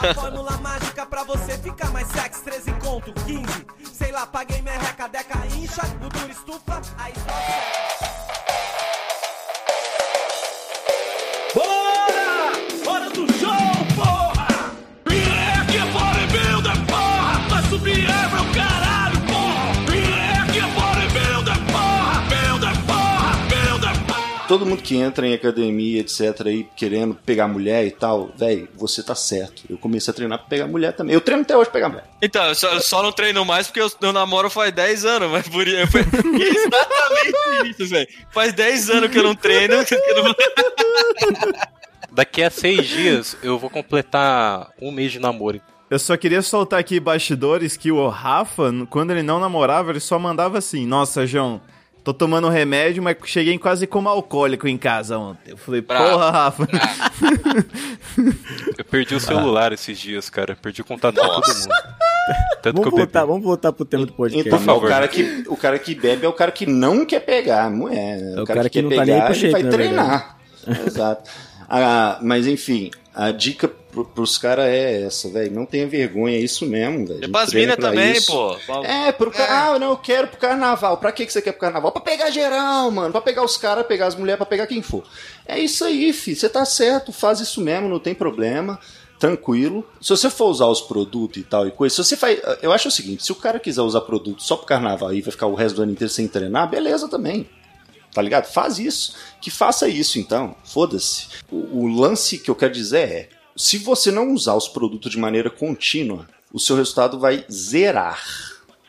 [0.00, 3.42] A fórmula mágica pra você ficar mais sexy, 13 conto, 15.
[3.92, 7.89] Sei lá, paguei merreca, deca, incha, o duro estufa, aí Bora!
[24.50, 29.00] Todo mundo que entra em academia, etc, aí, querendo pegar mulher e tal, velho, você
[29.00, 29.62] tá certo.
[29.70, 31.14] Eu comecei a treinar pra pegar mulher também.
[31.14, 32.04] Eu treino até hoje pra pegar mulher.
[32.20, 35.30] Então, eu só, eu só não treino mais porque eu, eu namoro faz 10 anos,
[35.30, 35.64] mas por.
[35.86, 38.08] Foi exatamente isso, velho.
[38.32, 39.84] Faz 10 anos que eu não treino.
[39.86, 40.34] que eu não-
[42.10, 45.60] Daqui a seis dias eu vou completar um mês de namoro.
[45.88, 50.18] Eu só queria soltar aqui bastidores que o Rafa, quando ele não namorava, ele só
[50.18, 51.60] mandava assim: Nossa, João,
[52.02, 55.50] tô tomando remédio, mas cheguei quase como alcoólico em casa ontem.
[55.50, 56.10] Eu falei: Bravo.
[56.10, 56.68] Porra, Rafa.
[58.78, 60.56] Eu perdi o celular esses dias, cara.
[60.56, 61.68] Perdi o contato com todo mundo.
[62.62, 64.46] Tanto Vamos que voltar, vamos voltar pro tema do podcast.
[64.46, 64.86] Então, Por favor.
[64.86, 68.20] o, cara que, o cara que bebe é o cara que não quer pegar mulher.
[68.20, 68.34] né?
[68.36, 70.36] É o cara que quer não tá nem aí pro ele shape, vai na treinar.
[70.86, 71.30] Exato.
[71.68, 75.52] Ah, mas enfim, a dica pro, pros caras é essa, velho.
[75.52, 77.18] Não tenha vergonha, é isso mesmo, velho.
[77.20, 78.30] E gente pras minas também, isso.
[78.32, 78.82] pô.
[78.84, 80.96] É, pro ca- Ah, não, eu quero pro carnaval.
[80.98, 81.92] Pra que que você quer pro carnaval?
[81.92, 83.12] Pra pegar geral, mano.
[83.12, 85.04] Pra pegar os caras, pegar as mulheres, pra pegar quem for.
[85.46, 86.34] É isso aí, fi.
[86.34, 88.78] Você tá certo, faz isso mesmo, não tem problema.
[89.18, 89.86] Tranquilo.
[90.00, 92.40] Se você for usar os produtos e tal e coisa, se você faz.
[92.62, 95.30] Eu acho o seguinte: se o cara quiser usar produto só pro carnaval e vai
[95.30, 97.46] ficar o resto do ano inteiro sem treinar, beleza também.
[98.14, 98.46] Tá ligado?
[98.46, 99.14] Faz isso.
[99.40, 100.56] Que faça isso então.
[100.64, 101.26] Foda-se.
[101.50, 103.28] O, o lance que eu quero dizer é:
[103.60, 108.24] se você não usar os produtos de maneira contínua, o seu resultado vai zerar.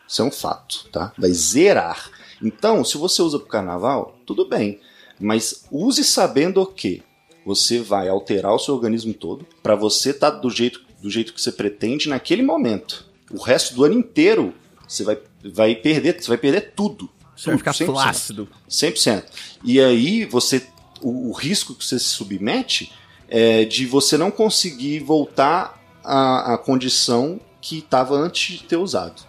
[0.08, 1.12] Isso é um fato, tá?
[1.18, 2.10] Vai zerar.
[2.42, 4.80] Então, se você usa pro carnaval, tudo bem.
[5.20, 7.04] Mas use sabendo que
[7.46, 11.42] você vai alterar o seu organismo todo para você estar do jeito, do jeito que
[11.42, 13.06] você pretende naquele momento.
[13.30, 14.54] O resto do ano inteiro
[14.88, 17.10] você vai, vai perder, você vai perder tudo.
[17.36, 17.86] Você vai ficar 100%.
[17.88, 18.50] flácido.
[18.70, 19.26] 100%.
[19.66, 20.66] E aí você
[21.02, 22.90] o, o risco que você se submete
[23.32, 29.24] é de você não conseguir voltar à, à condição que estava antes de ter usado.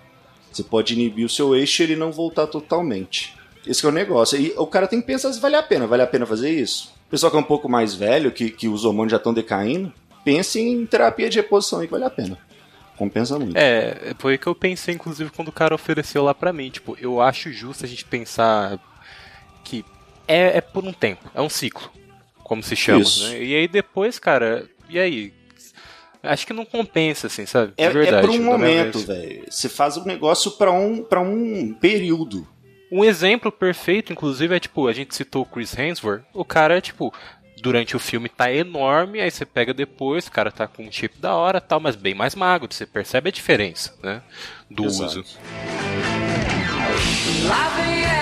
[0.51, 3.35] Você pode inibir o seu eixo e ele não voltar totalmente.
[3.65, 4.39] Esse é o negócio.
[4.39, 5.87] E o cara tem que pensar se vale a pena.
[5.87, 6.93] Vale a pena fazer isso?
[7.07, 9.93] O pessoal que é um pouco mais velho, que, que os hormônios já estão decaindo,
[10.25, 12.37] pense em terapia de reposição aí que vale a pena.
[12.97, 13.57] Compensa muito.
[13.57, 16.71] É, foi o que eu pensei, inclusive, quando o cara ofereceu lá pra mim.
[16.71, 18.79] Tipo, eu acho justo a gente pensar
[19.65, 19.85] que
[20.27, 21.91] é, é por um tempo, é um ciclo,
[22.45, 23.29] como se chama, Isso.
[23.29, 23.43] né?
[23.43, 25.33] E aí depois, cara, e aí?
[26.23, 27.73] Acho que não compensa, assim, sabe?
[27.77, 28.17] É, verdade.
[28.17, 29.45] é por um momento, velho.
[29.51, 32.47] Você faz um negócio para um, pra um período.
[32.93, 37.13] Um exemplo perfeito, inclusive, é tipo, a gente citou o Chris Hemsworth, o cara, tipo,
[37.61, 41.19] durante o filme tá enorme, aí você pega depois, o cara tá com um chip
[41.19, 44.21] da hora tal, mas bem mais magro, você percebe a diferença, né?
[44.71, 45.21] Do Exato.
[45.21, 45.25] uso.
[47.49, 48.22] Lá vem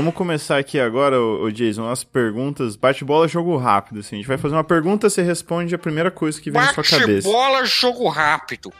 [0.00, 2.74] Vamos começar aqui agora, ô Jason, as perguntas.
[2.74, 4.00] Bate-bola, jogo rápido.
[4.00, 4.16] Assim.
[4.16, 6.82] A gente vai fazer uma pergunta, você responde a primeira coisa que vem na sua
[6.82, 7.28] cabeça.
[7.28, 8.72] bola, jogo rápido.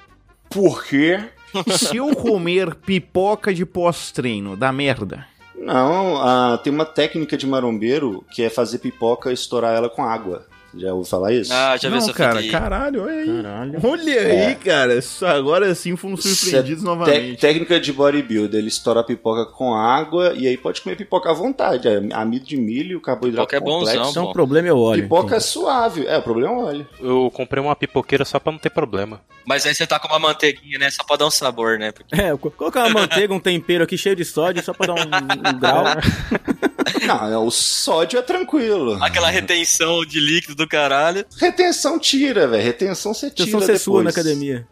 [0.49, 1.23] Por quê?
[1.77, 5.27] Se eu comer pipoca de pós-treino, dá merda.
[5.55, 10.03] Não, ah, tem uma técnica de marombeiro que é fazer pipoca e estourar ela com
[10.03, 10.47] água.
[10.75, 11.53] Já ouviu falar isso?
[11.53, 12.63] Ah, já vi Não, essa cara, fita aí.
[12.63, 13.27] caralho, olha aí.
[13.43, 13.81] Caralho.
[13.83, 14.47] Olha É.
[14.47, 14.95] aí, cara.
[14.97, 17.35] Isso Agora sim fomos Isso surpreendidos é novamente.
[17.37, 21.31] te- técnica de bodybuilder, ele estoura a pipoca com água e aí pode comer pipoca
[21.31, 21.89] à vontade.
[21.89, 24.11] É amido de milho, carboidrato Pipoca é bonzão, complexo.
[24.11, 24.31] Então bom.
[24.31, 25.03] o problema é o óleo.
[25.03, 26.07] Pipoca é suave.
[26.07, 26.87] É, o problema é o óleo.
[27.01, 29.21] Eu comprei uma pipoqueira só pra não ter problema.
[29.45, 30.91] Mas aí você tá com uma manteiguinha, né?
[30.91, 31.91] Só pra dar um sabor, né?
[31.93, 32.15] Porque...
[32.21, 35.01] É, co- colocar uma manteiga, um tempero aqui cheio de sódio só pra dar um,
[35.01, 35.85] um grau.
[37.07, 39.03] Não, é, o sódio é tranquilo.
[39.03, 41.25] Aquela retenção de líquido do caralho.
[41.37, 42.63] Retenção tira, velho.
[42.63, 44.05] Retenção você tira Então você sua depois.
[44.05, 44.67] na academia.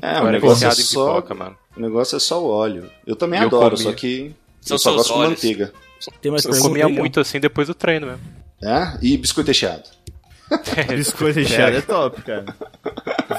[0.00, 1.06] É, o é negócio é só...
[1.14, 1.56] pipoca, mano.
[1.76, 2.90] O negócio é só o óleo.
[3.06, 3.90] Eu também Eu adoro, comia.
[3.90, 5.30] só que São eu só gosto olhos.
[5.30, 5.72] manteiga.
[6.20, 8.22] Tem mais Eu comia muito assim depois do treino mesmo.
[8.62, 8.98] É?
[9.02, 9.88] E biscoito recheado.
[10.96, 12.44] Biscoito recheado é top, cara.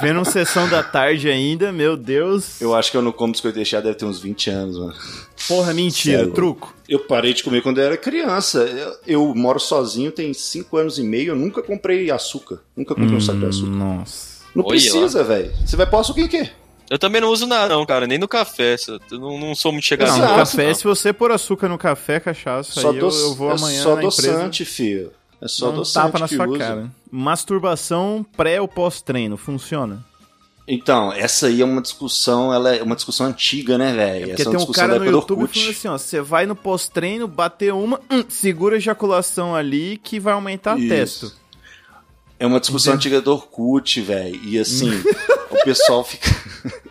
[0.00, 2.60] Vendo sessão da tarde ainda, meu Deus.
[2.60, 4.94] Eu acho que eu não como biscoito recheado deve ter uns 20 anos, mano.
[5.48, 6.32] Porra, mentira, Sério.
[6.32, 6.74] truco.
[6.88, 8.60] Eu parei de comer quando eu era criança.
[8.60, 11.30] Eu, eu moro sozinho, tem 5 anos e meio.
[11.32, 12.60] Eu nunca comprei açúcar.
[12.76, 13.70] Nunca comprei um saco de açúcar.
[13.70, 14.40] Nossa.
[14.54, 15.52] Não Olha precisa, velho.
[15.66, 16.50] Você vai pôr açúcar em quê?
[16.88, 18.06] Eu também não uso nada, não, cara.
[18.06, 18.74] Nem no café.
[19.10, 20.74] Eu não, não sou muito chegado Não, no café, não.
[20.74, 23.94] se você pôr açúcar no café, cachaça, aí eu, doce- eu vou amanhã é só
[23.94, 24.30] na empresa.
[24.32, 25.12] adoçante, filho.
[25.40, 26.58] É só adoçante tapa na que sua usa.
[26.58, 26.90] cara.
[27.10, 30.04] Masturbação pré ou pós-treino, funciona?
[30.68, 34.28] Então, essa aí é uma discussão, ela é uma discussão antiga, né, velho?
[34.28, 36.54] Porque essa é tem uma um cara no YouTube falando assim, ó, você vai no
[36.54, 40.86] pós-treino, bater uma, hum, segura a ejaculação ali que vai aumentar Isso.
[40.86, 41.32] a testo.
[42.38, 44.40] É uma discussão antiga do Orkut, velho.
[44.44, 44.90] E assim,
[45.50, 46.30] o pessoal fica.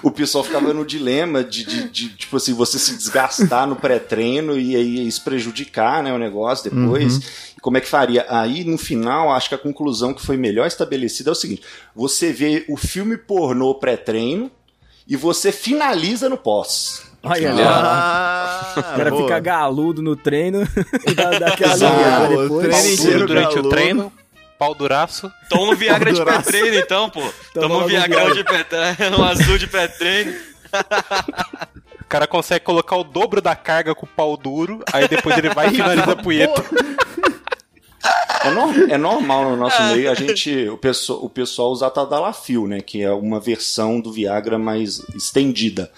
[0.00, 4.56] O pessoal ficava no dilema de, de, de, tipo assim, você se desgastar no pré-treino
[4.56, 7.16] e aí isso prejudicar, né, o negócio depois.
[7.16, 8.26] E Como é que faria?
[8.28, 11.62] Aí, no final, acho que a conclusão que foi melhor estabelecida é o seguinte:
[11.96, 14.50] você vê o filme pornô pré-treino
[15.08, 17.04] e você finaliza no pós.
[17.22, 18.74] Olha lá.
[18.76, 19.22] Ah, O cara boa.
[19.22, 20.62] fica galudo no treino
[21.06, 21.76] e dá, dá aquela
[22.26, 22.66] Boa, depois.
[22.68, 23.68] treino inteiro durante galudo.
[23.68, 24.12] o treino,
[24.58, 25.30] pau duraço.
[25.48, 27.22] Toma um Viagra de pré-treino, então, pô.
[27.54, 28.34] Toma um logo Viagrão Viagra.
[28.34, 30.34] de pré-treino, um azul de pré-treino.
[32.00, 35.48] O cara consegue colocar o dobro da carga com o pau duro, aí depois ele
[35.50, 36.64] vai e finaliza a punheta.
[38.44, 42.66] É, nor- é normal no nosso meio a gente, o pessoal, o pessoal usar Tadalafil,
[42.66, 45.90] né, que é uma versão do Viagra mais estendida.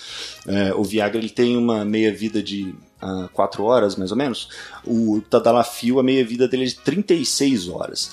[0.47, 2.75] É, o Viagra ele tem uma meia vida de
[3.33, 4.49] 4 horas, mais ou menos.
[4.85, 8.11] O Tadalafil, a meia vida dele é de 36 horas.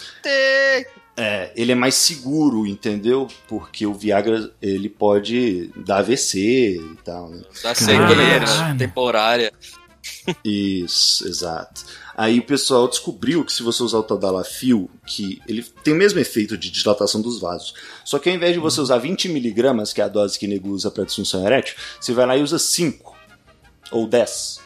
[1.18, 3.28] É, ele é mais seguro, entendeu?
[3.48, 6.40] Porque o Viagra ele pode dar AVC
[6.80, 7.30] e tal.
[7.30, 7.42] Né?
[7.62, 8.46] Da cegueira,
[8.78, 9.52] temporária.
[10.44, 11.82] Isso, exato.
[12.16, 16.20] Aí o pessoal descobriu que se você usar o Tadalafil, que ele tem o mesmo
[16.20, 20.04] efeito de dilatação dos vasos, só que ao invés de você usar 20mg, que é
[20.04, 23.16] a dose que nego usa para disfunção erétil, você vai lá e usa 5
[23.92, 24.60] ou 10.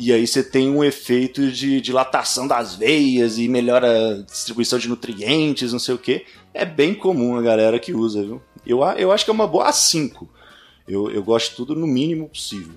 [0.00, 4.88] E aí você tem um efeito de dilatação das veias e melhora a distribuição de
[4.88, 6.24] nutrientes, não sei o que.
[6.54, 8.40] É bem comum a galera que usa, viu?
[8.66, 10.26] Eu, eu acho que é uma boa A5.
[10.88, 12.74] Eu, eu gosto de tudo no mínimo possível.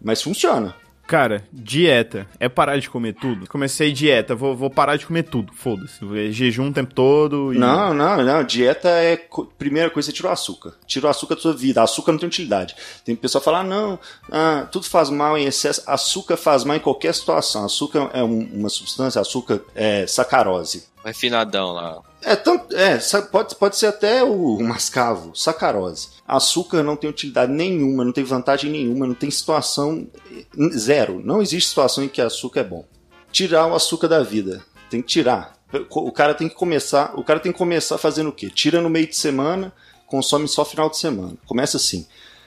[0.00, 0.76] Mas funciona.
[1.08, 2.26] Cara, dieta.
[2.38, 3.48] É parar de comer tudo?
[3.48, 5.50] Comecei dieta, vou, vou parar de comer tudo.
[5.54, 5.98] Foda-se.
[6.18, 7.58] É Jejum o tempo todo e.
[7.58, 8.44] Não, não, não.
[8.44, 9.16] Dieta é.
[9.58, 10.74] Primeira coisa, você tira o açúcar.
[10.86, 11.82] Tira o açúcar da sua vida.
[11.82, 12.76] Açúcar não tem utilidade.
[13.06, 13.98] Tem pessoa que fala, ah, não,
[14.30, 15.82] ah, tudo faz mal em excesso.
[15.86, 17.64] Açúcar faz mal em qualquer situação.
[17.64, 20.86] Açúcar é um- uma substância, açúcar é sacarose.
[21.02, 22.02] Vai finadão lá.
[22.22, 22.98] É, tanto, é
[23.30, 26.08] pode, pode ser até o, mascavo, sacarose.
[26.26, 30.06] Açúcar não tem utilidade nenhuma, não tem vantagem nenhuma, não tem situação
[30.76, 31.22] zero.
[31.24, 32.84] Não existe situação em que açúcar é bom.
[33.30, 34.64] Tirar o açúcar da vida.
[34.90, 35.56] Tem que tirar.
[35.90, 37.12] O cara tem que começar.
[37.18, 38.50] O cara tem que começar fazendo o quê?
[38.50, 39.72] Tira no meio de semana,
[40.06, 41.34] consome só final de semana.
[41.46, 42.06] Começa assim.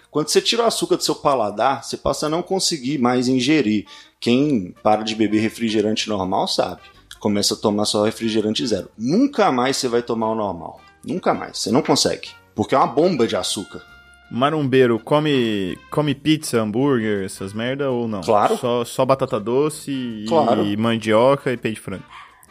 [0.10, 3.86] Quando você tira o açúcar do seu paladar, você passa a não conseguir mais ingerir.
[4.20, 6.82] Quem para de beber refrigerante normal sabe.
[7.22, 8.90] Começa a tomar só refrigerante zero.
[8.98, 10.82] Nunca mais você vai tomar o normal.
[11.06, 11.60] Nunca mais.
[11.60, 12.30] Você não consegue.
[12.54, 13.82] Porque é uma bomba de açúcar.
[14.30, 18.22] Marumbeiro, come, come pizza, hambúrguer, essas merda ou não?
[18.22, 18.58] Claro.
[18.58, 20.66] Só, só batata doce e Claro.
[20.80, 22.04] mandioca e peito de frango.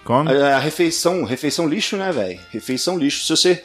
[0.04, 0.30] Come?
[0.32, 2.38] A, a refeição, refeição lixo, né, velho?
[2.50, 3.24] Refeição lixo.
[3.24, 3.64] Se você.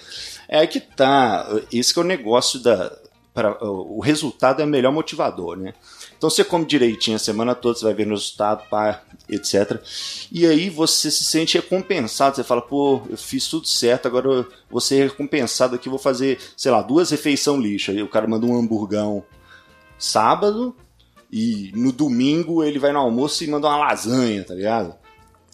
[0.50, 1.48] É que tá.
[1.72, 2.92] Esse que é o negócio da.
[3.34, 5.74] Pra, o resultado é o melhor motivador, né?
[6.26, 9.80] Então você come direitinho a semana toda, você vai ver no resultado, pá, etc.
[10.32, 12.36] E aí você se sente recompensado.
[12.36, 16.40] Você fala, pô, eu fiz tudo certo, agora eu vou ser recompensado aqui, vou fazer,
[16.58, 17.92] sei lá, duas refeição lixo.
[17.92, 19.24] Aí o cara manda um hamburgão
[20.00, 20.76] sábado
[21.32, 24.96] e no domingo ele vai no almoço e manda uma lasanha, tá ligado?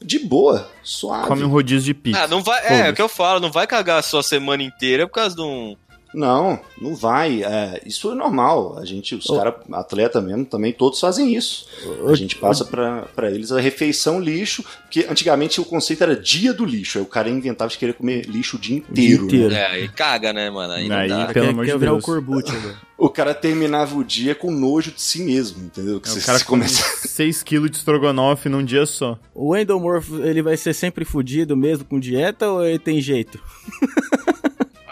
[0.01, 1.28] De boa, suave.
[1.28, 2.24] Come um rodízio de pizza.
[2.24, 2.65] Ah, não vai.
[2.65, 5.36] É, é o que eu falo, não vai cagar a sua semana inteira por causa
[5.36, 5.76] de um,
[6.14, 7.43] Não, não vai.
[7.43, 8.78] É, isso é normal.
[8.78, 9.38] A gente, os Ô.
[9.38, 11.66] caras, atleta mesmo, também todos fazem isso.
[12.07, 16.53] A gente passa pra, pra eles a refeição lixo, porque antigamente o conceito era dia
[16.53, 16.97] do lixo.
[16.97, 19.26] Aí o cara inventava de querer comer lixo o dia inteiro.
[19.49, 19.53] né?
[19.53, 20.74] É, aí caga, né, mano?
[20.74, 21.28] Aí, não Aí, dá.
[21.28, 22.03] pelo amor de o Deus.
[22.05, 22.91] Corbucci agora.
[22.97, 25.99] O cara terminava o dia com nojo de si mesmo, entendeu?
[25.99, 27.07] Que É, o cara se come começa...
[27.07, 29.18] 6kg de estrogonofe num dia só.
[29.34, 33.39] O endomorfo, ele vai ser sempre fudido mesmo com dieta ou ele tem jeito?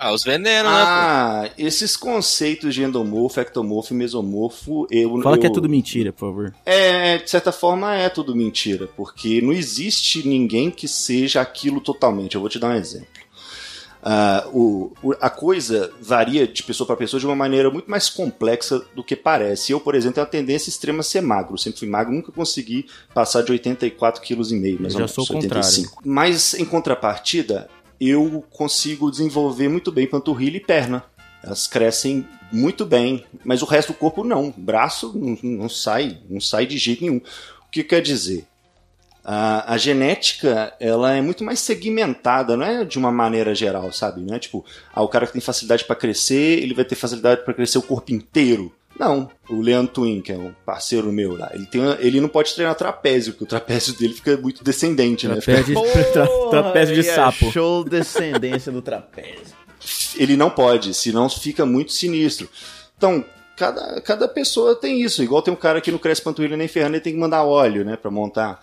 [0.02, 0.78] Ah, os venenos, né?
[0.82, 6.14] Ah, esses conceitos de endomorfo, ectomorfo e mesomorfo, eu Fala que é eu- tudo mentira,
[6.14, 6.54] por favor.
[6.66, 12.36] É, de certa forma é tudo mentira, porque não existe ninguém que seja aquilo totalmente.
[12.36, 13.08] Eu vou te dar um exemplo.
[14.02, 18.10] Ah, o- o- a coisa varia de pessoa para pessoa de uma maneira muito mais
[18.10, 19.74] complexa do que parece.
[19.74, 21.56] Eu, por exemplo, tenho a tendência extrema a ser magro.
[21.56, 25.12] Eu sempre fui magro, nunca consegui passar de 84,5 kg, Eu ou já menos.
[25.12, 25.58] sou o contrário.
[25.58, 26.02] 85.
[26.06, 27.70] Mas, em contrapartida,
[28.00, 31.04] eu consigo desenvolver muito bem panturrilha e perna.
[31.44, 34.54] Elas crescem muito bem, mas o resto do corpo não.
[34.56, 37.18] Braço não, não sai, não sai de jeito nenhum.
[37.18, 38.46] O que quer dizer?
[39.24, 44.22] A, a genética ela é muito mais segmentada, não é de uma maneira geral, sabe?
[44.22, 47.44] Não é tipo, ah, o cara que tem facilidade para crescer, ele vai ter facilidade
[47.44, 48.74] para crescer o corpo inteiro.
[49.00, 52.54] Não, o Leandro Twin, que é um parceiro meu lá, ele, tem, ele não pode
[52.54, 55.36] treinar trapézio, porque o trapézio dele fica muito descendente, né?
[55.36, 55.76] Trapézio,
[56.12, 57.50] tra- trapézio de é sapo.
[57.52, 59.56] Show descendência do trapézio.
[60.18, 62.50] ele não pode, senão fica muito sinistro.
[62.98, 63.24] Então,
[63.56, 65.24] cada, cada pessoa tem isso.
[65.24, 67.86] Igual tem um cara que não cresce panturrilha nem ferrando, ele tem que mandar óleo,
[67.86, 68.60] né, pra montar.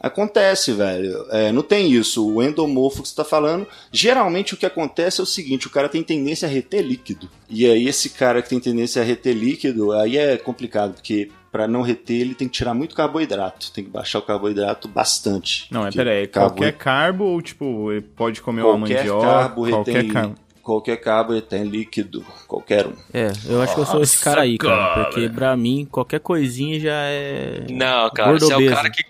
[0.00, 1.26] Acontece, velho.
[1.30, 2.26] É, não tem isso.
[2.26, 5.88] O endomorfo que você tá falando, geralmente o que acontece é o seguinte: o cara
[5.88, 7.28] tem tendência a reter líquido.
[7.48, 11.66] E aí, esse cara que tem tendência a reter líquido, aí é complicado, porque para
[11.68, 13.70] não reter ele tem que tirar muito carboidrato.
[13.72, 15.66] Tem que baixar o carboidrato bastante.
[15.70, 19.26] Não, é peraí, carbo- qualquer carbo ou tipo, ele pode comer uma qualquer mandioca?
[19.26, 20.34] carbo qualquer retém, carbo.
[20.62, 22.92] qualquer carbo retém líquido, qualquer um.
[23.12, 24.76] É, eu acho que eu sou esse cara aí, cara.
[24.94, 25.04] cara.
[25.04, 27.66] Porque pra mim, qualquer coisinha já é.
[27.68, 29.04] Não, cara, você é o cara que.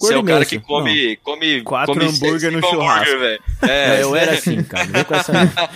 [0.00, 1.16] Você é o cara que come.
[1.22, 3.10] come Quatro come hambúrguer no churrasco.
[3.10, 3.42] hambúrguer, velho.
[3.62, 4.84] É, eu era assim, cara.
[4.86, 5.32] Não vem com essa.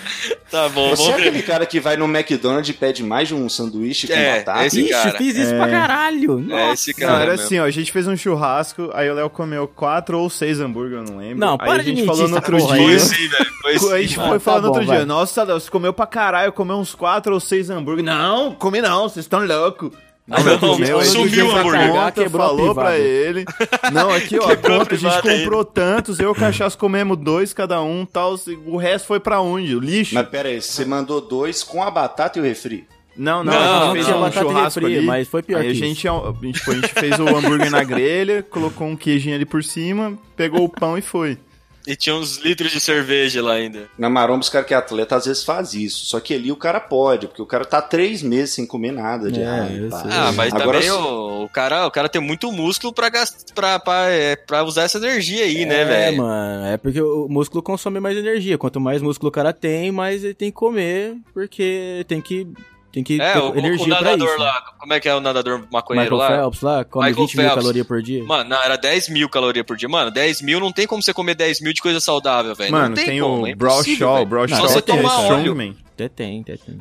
[0.51, 3.49] Tá bom, Você é aquele cara que vai no McDonald's e pede mais de um
[3.49, 4.67] sanduíche com É, batata?
[4.67, 5.11] esse Ixi, cara.
[5.19, 6.39] fiz isso pra caralho.
[6.39, 6.91] É Nossa.
[6.91, 7.23] esse Não, cara.
[7.23, 7.47] era mesmo.
[7.47, 10.99] assim, ó, a gente fez um churrasco, aí o Léo comeu quatro ou seis hambúrguer,
[10.99, 11.39] eu não lembro.
[11.39, 12.87] Não, aí para a de gente mentir falou no essa outro porra dia.
[12.87, 12.99] aí.
[13.01, 13.47] Foi sim, velho.
[13.61, 14.03] Foi A sim.
[14.07, 14.97] gente Ah, foi tá falar no bom, outro vai.
[14.99, 18.05] dia, nossa, Léo, você comeu pra caralho, comeu uns quatro ou seis hambúrguer.
[18.05, 19.91] Não, come não, vocês estão loucos.
[20.27, 21.91] Não, Aí não, comeu, aí sumiu o hambúrguer.
[21.93, 22.99] conta, Quebrou falou pra privada.
[22.99, 23.45] ele.
[23.93, 26.79] Não, aqui ó, a Quebrou a conta, a gente comprou tantos, eu e o Cachaço
[26.79, 29.77] comemos dois cada um, tal, o resto foi pra onde?
[29.77, 30.15] O lixo?
[30.15, 32.87] Mas pera aí, você mandou dois com a batata e o refri?
[33.15, 35.07] Não, não, Não, a gente não fez um e churrasco refri, ali.
[35.07, 36.13] mas foi pior aí que a gente, a
[36.43, 40.65] gente, a gente fez o hambúrguer na grelha, colocou um queijinho ali por cima, pegou
[40.65, 41.39] o pão e foi.
[41.87, 43.89] E tinha uns litros de cerveja lá ainda.
[43.99, 46.07] Na maromba, os caras que é atleta às vezes faz isso.
[46.07, 49.31] Só que ali o cara pode, porque o cara tá três meses sem comer nada
[49.31, 49.89] de É.
[50.11, 53.53] Ah, mas Agora, também o, o cara, o cara tem muito músculo pra, gast...
[53.55, 56.17] pra, pra, é, pra usar essa energia aí, né, É, velho?
[56.19, 58.57] mano, é porque o músculo consome mais energia.
[58.57, 62.47] Quanto mais músculo o cara tem, mais ele tem que comer, porque tem que,
[62.95, 64.39] tem que É, ter o, o energia pra nadador isso.
[64.39, 66.43] lá, como é que é o nadador maconheiro Michael lá?
[66.43, 67.63] Phelps lá, come Michael 20 mil Phelps.
[67.63, 68.25] calorias por dia.
[68.25, 69.89] Mano, não, era 10 mil calorias por dia.
[69.89, 72.73] Mano, 10 mil não tem como você comer 10 mil de coisa saudável, velho.
[72.73, 74.27] Mano, não tem, tem, como, o é Brawl o.
[74.27, 75.37] Brawl Shaw você que é tomar óleo.
[75.39, 75.77] strongman.
[75.95, 76.79] Até tem, até tem.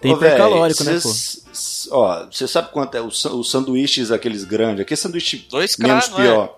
[0.00, 1.10] Tem hipercalórico, né, pô?
[1.92, 4.80] Ó, você sabe quanto é os san- os sanduíches aqueles grandes?
[4.80, 6.22] Aquele sanduíche 2K, menos não é?
[6.22, 6.56] pior.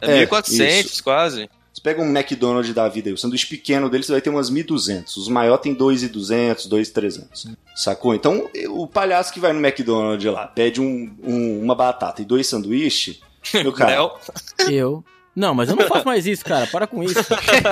[0.00, 1.50] É, É, 1.400 quase.
[1.80, 4.50] Você pega um McDonald's da vida aí, o sanduíche pequeno dele você vai ter umas
[4.50, 5.16] 1.200.
[5.16, 7.54] Os maiores tem 2.200, 2.300.
[7.74, 8.14] Sacou?
[8.14, 12.46] Então, o palhaço que vai no McDonald's lá, pede um- um- uma batata e dois
[12.46, 13.20] sanduíches,
[13.54, 13.94] meu cara.
[14.68, 15.02] Eu.
[15.34, 16.66] Não, mas eu não faço mais isso, cara.
[16.66, 17.14] Para com isso.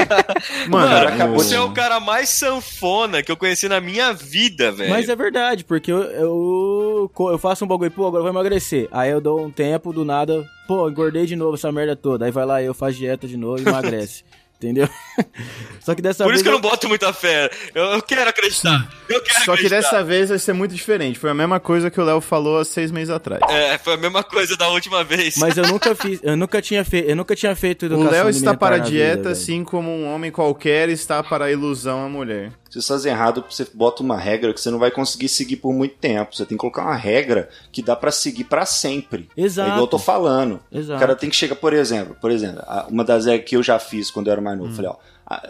[0.71, 4.71] Mano, Cara, acabou Você é o cara mais sanfona que eu conheci na minha vida,
[4.71, 4.91] velho.
[4.91, 8.89] Mas é verdade, porque eu, eu, eu faço um bagulho, pô, agora eu vou emagrecer.
[8.93, 12.27] Aí eu dou um tempo, do nada, pô, engordei de novo essa merda toda.
[12.27, 14.25] Aí vai lá, eu faço dieta de novo e emagrece.
[14.61, 14.89] Entendeu?
[15.81, 16.37] Só que dessa Por vez.
[16.41, 17.49] isso que eu não boto muita fé.
[17.73, 18.93] Eu, eu quero acreditar.
[19.09, 19.77] Eu quero Só que acreditar.
[19.77, 21.17] dessa vez vai ser muito diferente.
[21.17, 23.41] Foi a mesma coisa que o Léo falou há seis meses atrás.
[23.49, 25.37] É, foi a mesma coisa da última vez.
[25.37, 28.29] Mas eu nunca fiz, eu nunca tinha feito, eu nunca tinha feito O educação Léo
[28.31, 32.09] está para a dieta, vida, assim como um homem qualquer está para a ilusão à
[32.09, 32.51] mulher.
[32.71, 35.73] Se você faz errado, você bota uma regra que você não vai conseguir seguir por
[35.73, 36.37] muito tempo.
[36.37, 39.29] Você tem que colocar uma regra que dá pra seguir pra sempre.
[39.37, 39.69] Exato.
[39.69, 40.61] É igual eu tô falando.
[40.71, 40.97] Exato.
[40.97, 43.79] O cara tem que chegar, por exemplo, por exemplo, uma das regras que eu já
[43.79, 44.97] fiz quando eu era mais novo, falei, ó,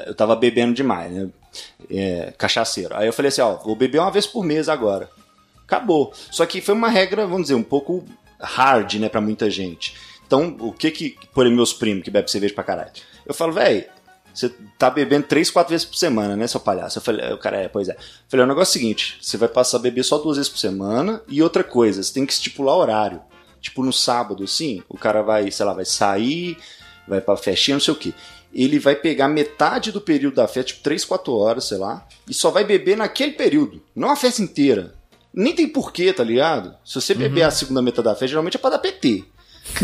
[0.07, 1.29] eu tava bebendo demais, né?
[1.91, 2.97] É, cachaceiro.
[2.97, 5.11] Aí eu falei assim, ó, vou beber uma vez por mês agora.
[5.65, 6.13] Acabou.
[6.31, 8.05] Só que foi uma regra, vamos dizer, um pouco
[8.41, 9.95] hard, né, pra muita gente.
[10.27, 12.93] Então, o que que, por exemplo, meus primos que bebem cerveja pra caralho?
[13.27, 13.85] Eu falo, velho,
[14.39, 16.99] Você tá bebendo três, quatro vezes por semana, né, seu palhaço?
[16.99, 17.95] Eu falei, o cara, é, pois é.
[17.95, 17.97] Eu
[18.29, 20.59] falei, o negócio é o seguinte: você vai passar a beber só duas vezes por
[20.59, 23.21] semana e outra coisa, você tem que estipular horário.
[23.61, 26.57] Tipo, no sábado, assim, o cara vai, sei lá, vai sair,
[27.09, 28.15] vai pra festinha, não sei o quê.
[28.55, 32.33] Ele vai pegar metade do período da festa, tipo 3, 4 horas, sei lá, e
[32.33, 34.95] só vai beber naquele período, não a festa inteira.
[35.35, 36.77] Nem tem porquê, tá ligado?
[36.85, 39.25] Se você beber a segunda metade da festa, geralmente é pra dar PT.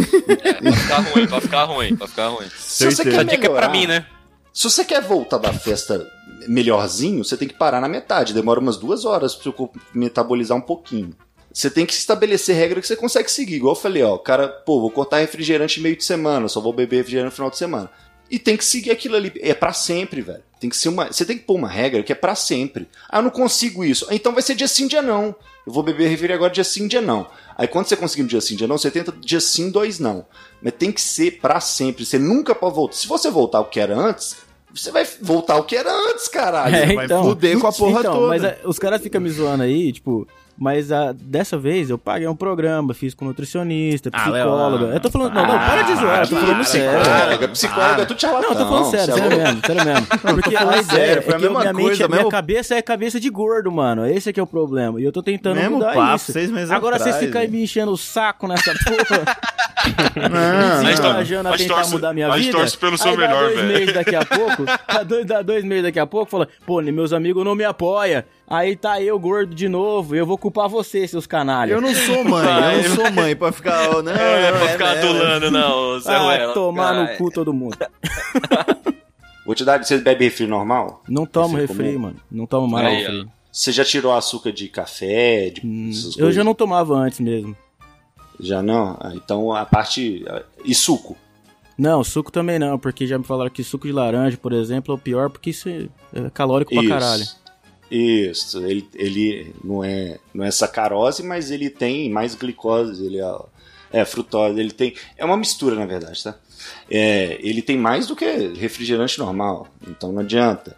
[0.62, 2.46] Pra ficar ruim, pra ficar ruim, pra ficar ruim.
[2.56, 4.06] Se você quer A dica é pra melhorar- mim, né?
[4.54, 6.08] Se você quer voltar da festa
[6.46, 8.32] melhorzinho, você tem que parar na metade.
[8.32, 11.12] Demora umas duas horas seu corpo metabolizar um pouquinho.
[11.52, 13.56] Você tem que estabelecer regra que você consegue seguir.
[13.56, 16.98] Igual eu falei, ó, cara, pô, vou cortar refrigerante meio de semana, só vou beber
[16.98, 17.90] refrigerante no final de semana.
[18.30, 19.32] E tem que seguir aquilo ali.
[19.40, 20.42] É pra sempre, velho.
[20.58, 21.12] Tem que ser uma.
[21.12, 22.88] Você tem que pôr uma regra que é pra sempre.
[23.08, 24.06] Ah, eu não consigo isso.
[24.10, 25.34] Então vai ser dia sim, dia não.
[25.66, 27.28] Eu vou beber refri agora dia sim, dia não.
[27.56, 30.26] Aí quando você conseguir um dia sim, dia não, você tenta dia sim, dois não.
[30.62, 32.06] Mas tem que ser pra sempre.
[32.06, 32.94] Você nunca pode voltar.
[32.96, 34.36] Se você voltar ao que era antes,
[34.74, 36.74] você vai voltar ao que era antes, caralho.
[36.74, 38.28] É, vai então, fuder com a porra então, toda.
[38.28, 40.26] Mas é, os caras ficam me zoando aí, tipo.
[40.56, 44.86] Mas a, dessa vez eu paguei um programa, fiz com nutricionista, Ah, psicóloga.
[44.86, 45.34] não, eu tô falando.
[45.34, 47.00] Não, não, para de zoar, eu tô falando sério.
[47.00, 48.50] Psicóloga, psicóloga, é tudo charlatão.
[48.54, 49.44] Não, eu tô falando sério, é sério louco.
[49.44, 50.06] mesmo, sério mesmo.
[50.42, 52.82] Porque a ideia sério, é foi a mesma minha, mente, coisa, minha mesmo- cabeça é
[52.82, 54.06] cabeça de gordo, mano.
[54.06, 55.00] Esse é que é o problema.
[55.00, 56.32] E eu tô tentando Mesmo mudar papo, isso.
[56.32, 57.58] seis meses Agora atrás, vocês ficam aí velho.
[57.58, 59.36] me enchendo o saco nessa porra.
[60.16, 61.14] Não, não.
[61.14, 62.58] Viajando a tentar torce- mudar minha mas vida.
[62.58, 63.68] torce pelo seu aí dá melhor, dois velho.
[63.68, 64.64] meses daqui a pouco.
[64.64, 68.22] Dá dois, dá dois meses daqui a pouco, fala, pô, meus amigos não me apoiam.
[68.48, 70.14] Aí tá eu gordo de novo.
[70.14, 71.74] Eu vou culpar vocês, seus canalhas.
[71.74, 72.46] Eu não sou mãe,
[72.82, 74.02] eu não sou mãe pra ficar.
[74.02, 75.10] Não, É, pra ficar mesmo.
[75.10, 76.54] adulando, não, Zé Ah, Ruela.
[76.54, 77.12] tomar Ai.
[77.12, 77.76] no cu todo mundo.
[79.46, 79.82] Vou te dar.
[79.82, 81.02] Você bebe refri normal?
[81.08, 82.16] Não tomo Você refri, mano.
[82.30, 83.28] Não tomo mais Aí, refri.
[83.52, 85.50] Você já tirou açúcar de café?
[85.50, 86.34] De essas Eu coisas?
[86.34, 87.56] já não tomava antes mesmo.
[88.40, 88.96] Já não?
[89.00, 90.24] Ah, então a parte.
[90.64, 91.16] E suco?
[91.78, 94.96] Não, suco também não, porque já me falaram que suco de laranja, por exemplo, é
[94.96, 95.86] o pior porque isso é
[96.32, 97.24] calórico pra caralho.
[97.90, 103.36] Isso, ele, ele não, é, não é sacarose, mas ele tem mais glicose, ele é,
[103.92, 104.94] é frutose, ele tem.
[105.16, 106.34] É uma mistura, na verdade, tá?
[106.90, 110.76] É, ele tem mais do que refrigerante normal, então não adianta.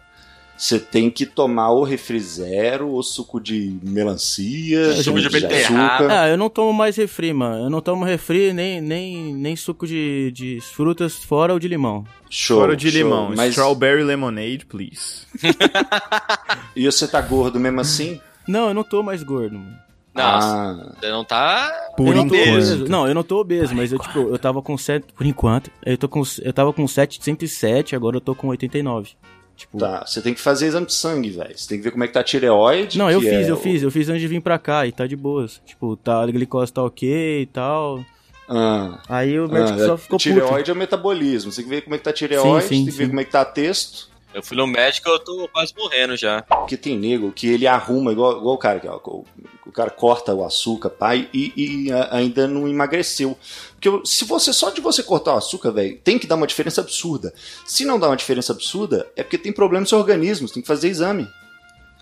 [0.57, 5.85] Você tem que tomar ou refri zero, ou suco de melancia, Suco de beterraba.
[5.85, 6.07] açúcar.
[6.23, 7.65] Ah, eu não tomo mais refri, mano.
[7.65, 12.03] Eu não tomo refri nem, nem, nem suco de, de frutas fora ou de limão.
[12.29, 12.97] Show, Fora de show.
[13.01, 13.33] limão.
[13.35, 15.27] Mas, Strawberry lemonade, please.
[16.75, 18.19] E você tá gordo mesmo assim?
[18.47, 19.75] Não, eu não tô mais gordo, mano.
[20.13, 21.71] Nossa, Ah, você não tá.
[21.95, 22.49] Por eu não tô enquanto.
[22.53, 22.85] obeso.
[22.87, 25.05] Não, eu não tô obeso, mas eu, tipo, eu tava com 7.
[25.15, 29.11] Por enquanto, eu, tô com, eu tava com 707, agora eu tô com 89.
[29.57, 29.77] Tipo.
[29.79, 30.05] tá.
[30.05, 31.57] Você tem que fazer exame de sangue, velho.
[31.57, 32.97] Você tem que ver como é que tá a tireoide.
[32.97, 34.91] Não, eu fiz, é eu o- fiz, eu fiz antes de vir pra cá e
[34.91, 35.59] tá de boas.
[35.65, 38.05] Tipo, tá, a glicose tá ok e tal.
[38.49, 40.23] Ah, Aí o médico ah, só ficou puto.
[40.23, 41.51] tireoide é o metabolismo.
[41.51, 43.03] Você tem que ver como é que tá a tireoide, Sim, sim, tem que ver
[43.05, 43.09] sim.
[43.09, 44.09] como é que tá texto.
[44.37, 46.43] Eu fui no médico eu tô quase morrendo já.
[46.43, 49.25] Porque tem nego que ele arruma, igual, igual o cara o,
[49.65, 51.51] o cara corta o açúcar, pai, e,
[51.87, 53.35] e a- ainda não emagreceu.
[53.79, 56.81] Porque se você só de você cortar o açúcar, velho, tem que dar uma diferença
[56.81, 57.33] absurda.
[57.65, 60.67] Se não dá uma diferença absurda, é porque tem problema no seu organismo, tem que
[60.67, 61.27] fazer exame.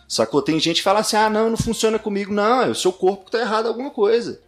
[0.05, 0.41] Sacou?
[0.41, 2.33] Tem gente que fala assim: ah, não, não funciona comigo.
[2.33, 4.41] Não, é o seu corpo que tá errado alguma coisa.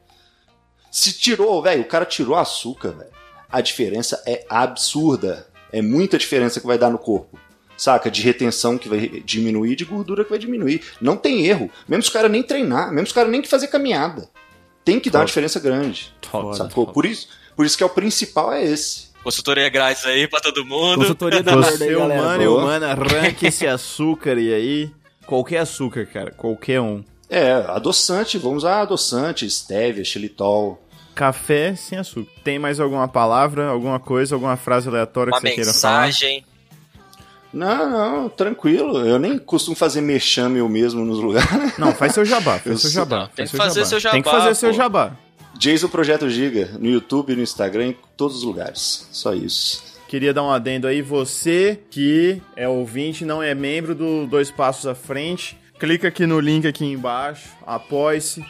[0.92, 3.12] Se tirou, velho, o cara tirou açúcar, velho.
[3.50, 5.48] A diferença é absurda.
[5.72, 7.40] É muita diferença que vai dar no corpo.
[7.78, 8.10] Saca?
[8.10, 10.82] De retenção que vai diminuir, de gordura que vai diminuir.
[11.00, 11.70] Não tem erro.
[11.88, 14.28] Mesmo os caras nem treinar, mesmo os caras nem que fazer caminhada.
[14.84, 16.14] Tem que dar uma diferença grande.
[16.56, 16.88] Sacou?
[16.88, 19.08] Por isso, por isso que é o principal é esse.
[19.24, 21.00] Consultoria grátis aí pra todo mundo.
[21.02, 22.22] Consultoria da Você, galera.
[22.22, 22.62] humano e Boa.
[22.62, 24.92] humana, arranque esse açúcar e aí.
[25.26, 26.32] Qualquer açúcar, cara.
[26.32, 27.04] Qualquer um.
[27.30, 30.82] É, adoçante, vamos usar adoçante, stevia, xilitol.
[31.14, 32.32] Café sem açúcar.
[32.44, 36.06] Tem mais alguma palavra, alguma coisa, alguma frase aleatória Uma que você queira falar?
[36.06, 36.46] mensagem.
[37.54, 38.98] Não, não, tranquilo.
[39.06, 41.78] Eu nem costumo fazer merchan eu mesmo nos lugares.
[41.78, 43.30] Não, faz seu jabá, faz Eu seu jabá.
[43.36, 44.76] Tem faz que fazer seu Tem que jabá, fazer seu pô.
[44.76, 45.12] jabá.
[45.58, 49.08] Jason Projeto Giga, no YouTube, no Instagram, em todos os lugares.
[49.12, 49.84] Só isso.
[50.08, 54.86] Queria dar um adendo aí, você que é ouvinte, não é membro do Dois Passos
[54.86, 58.46] à Frente, clica aqui no link aqui embaixo, apoie-se,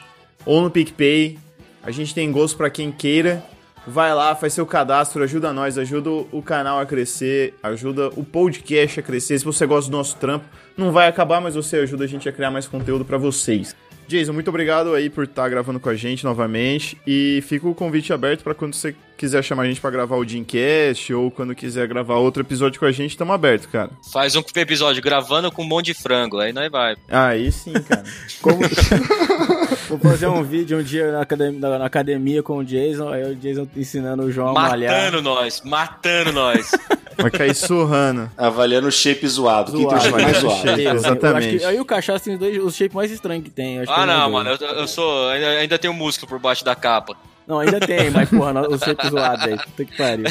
[0.45, 1.39] ou no PicPay,
[1.81, 3.43] a gente tem gosto pra quem queira,
[3.87, 8.99] vai lá, faz seu cadastro, ajuda nós, ajuda o canal a crescer, ajuda o podcast
[8.99, 12.07] a crescer, se você gosta do nosso trampo, não vai acabar, mas você ajuda a
[12.07, 13.75] gente a criar mais conteúdo pra vocês.
[14.07, 16.97] Jason, muito obrigado aí por estar gravando com a gente novamente.
[17.05, 20.23] E fica o convite aberto para quando você quiser chamar a gente para gravar o
[20.23, 23.89] Dreamcast ou quando quiser gravar outro episódio com a gente, estamos aberto, cara.
[24.09, 26.95] Faz um episódio gravando com um monte de frango, aí nós vai.
[27.09, 28.05] Aí sim, cara.
[28.41, 28.59] Como,
[29.89, 33.35] Vou fazer um vídeo um dia na academia, na academia com o Jason, aí o
[33.35, 34.93] Jason ensinando o João a malhar.
[34.93, 36.71] Matando nós, matando nós.
[37.19, 38.29] Vai cair surrando.
[38.37, 39.71] Avaliando o shape zoado.
[39.71, 40.61] Quem tem o shape mais zoado?
[40.61, 40.75] shape.
[40.83, 41.65] Que- Exatamente.
[41.65, 43.83] o Cachaça tem os dois, os shapes mais estranhos que tem.
[43.83, 45.29] que Ah, não, mano, eu, eu sou.
[45.29, 47.15] Ainda, ainda tenho músculo por baixo da capa.
[47.47, 49.57] Não, ainda tem, mas porra, os shapes zoados aí.
[49.57, 50.25] Puta que pariu.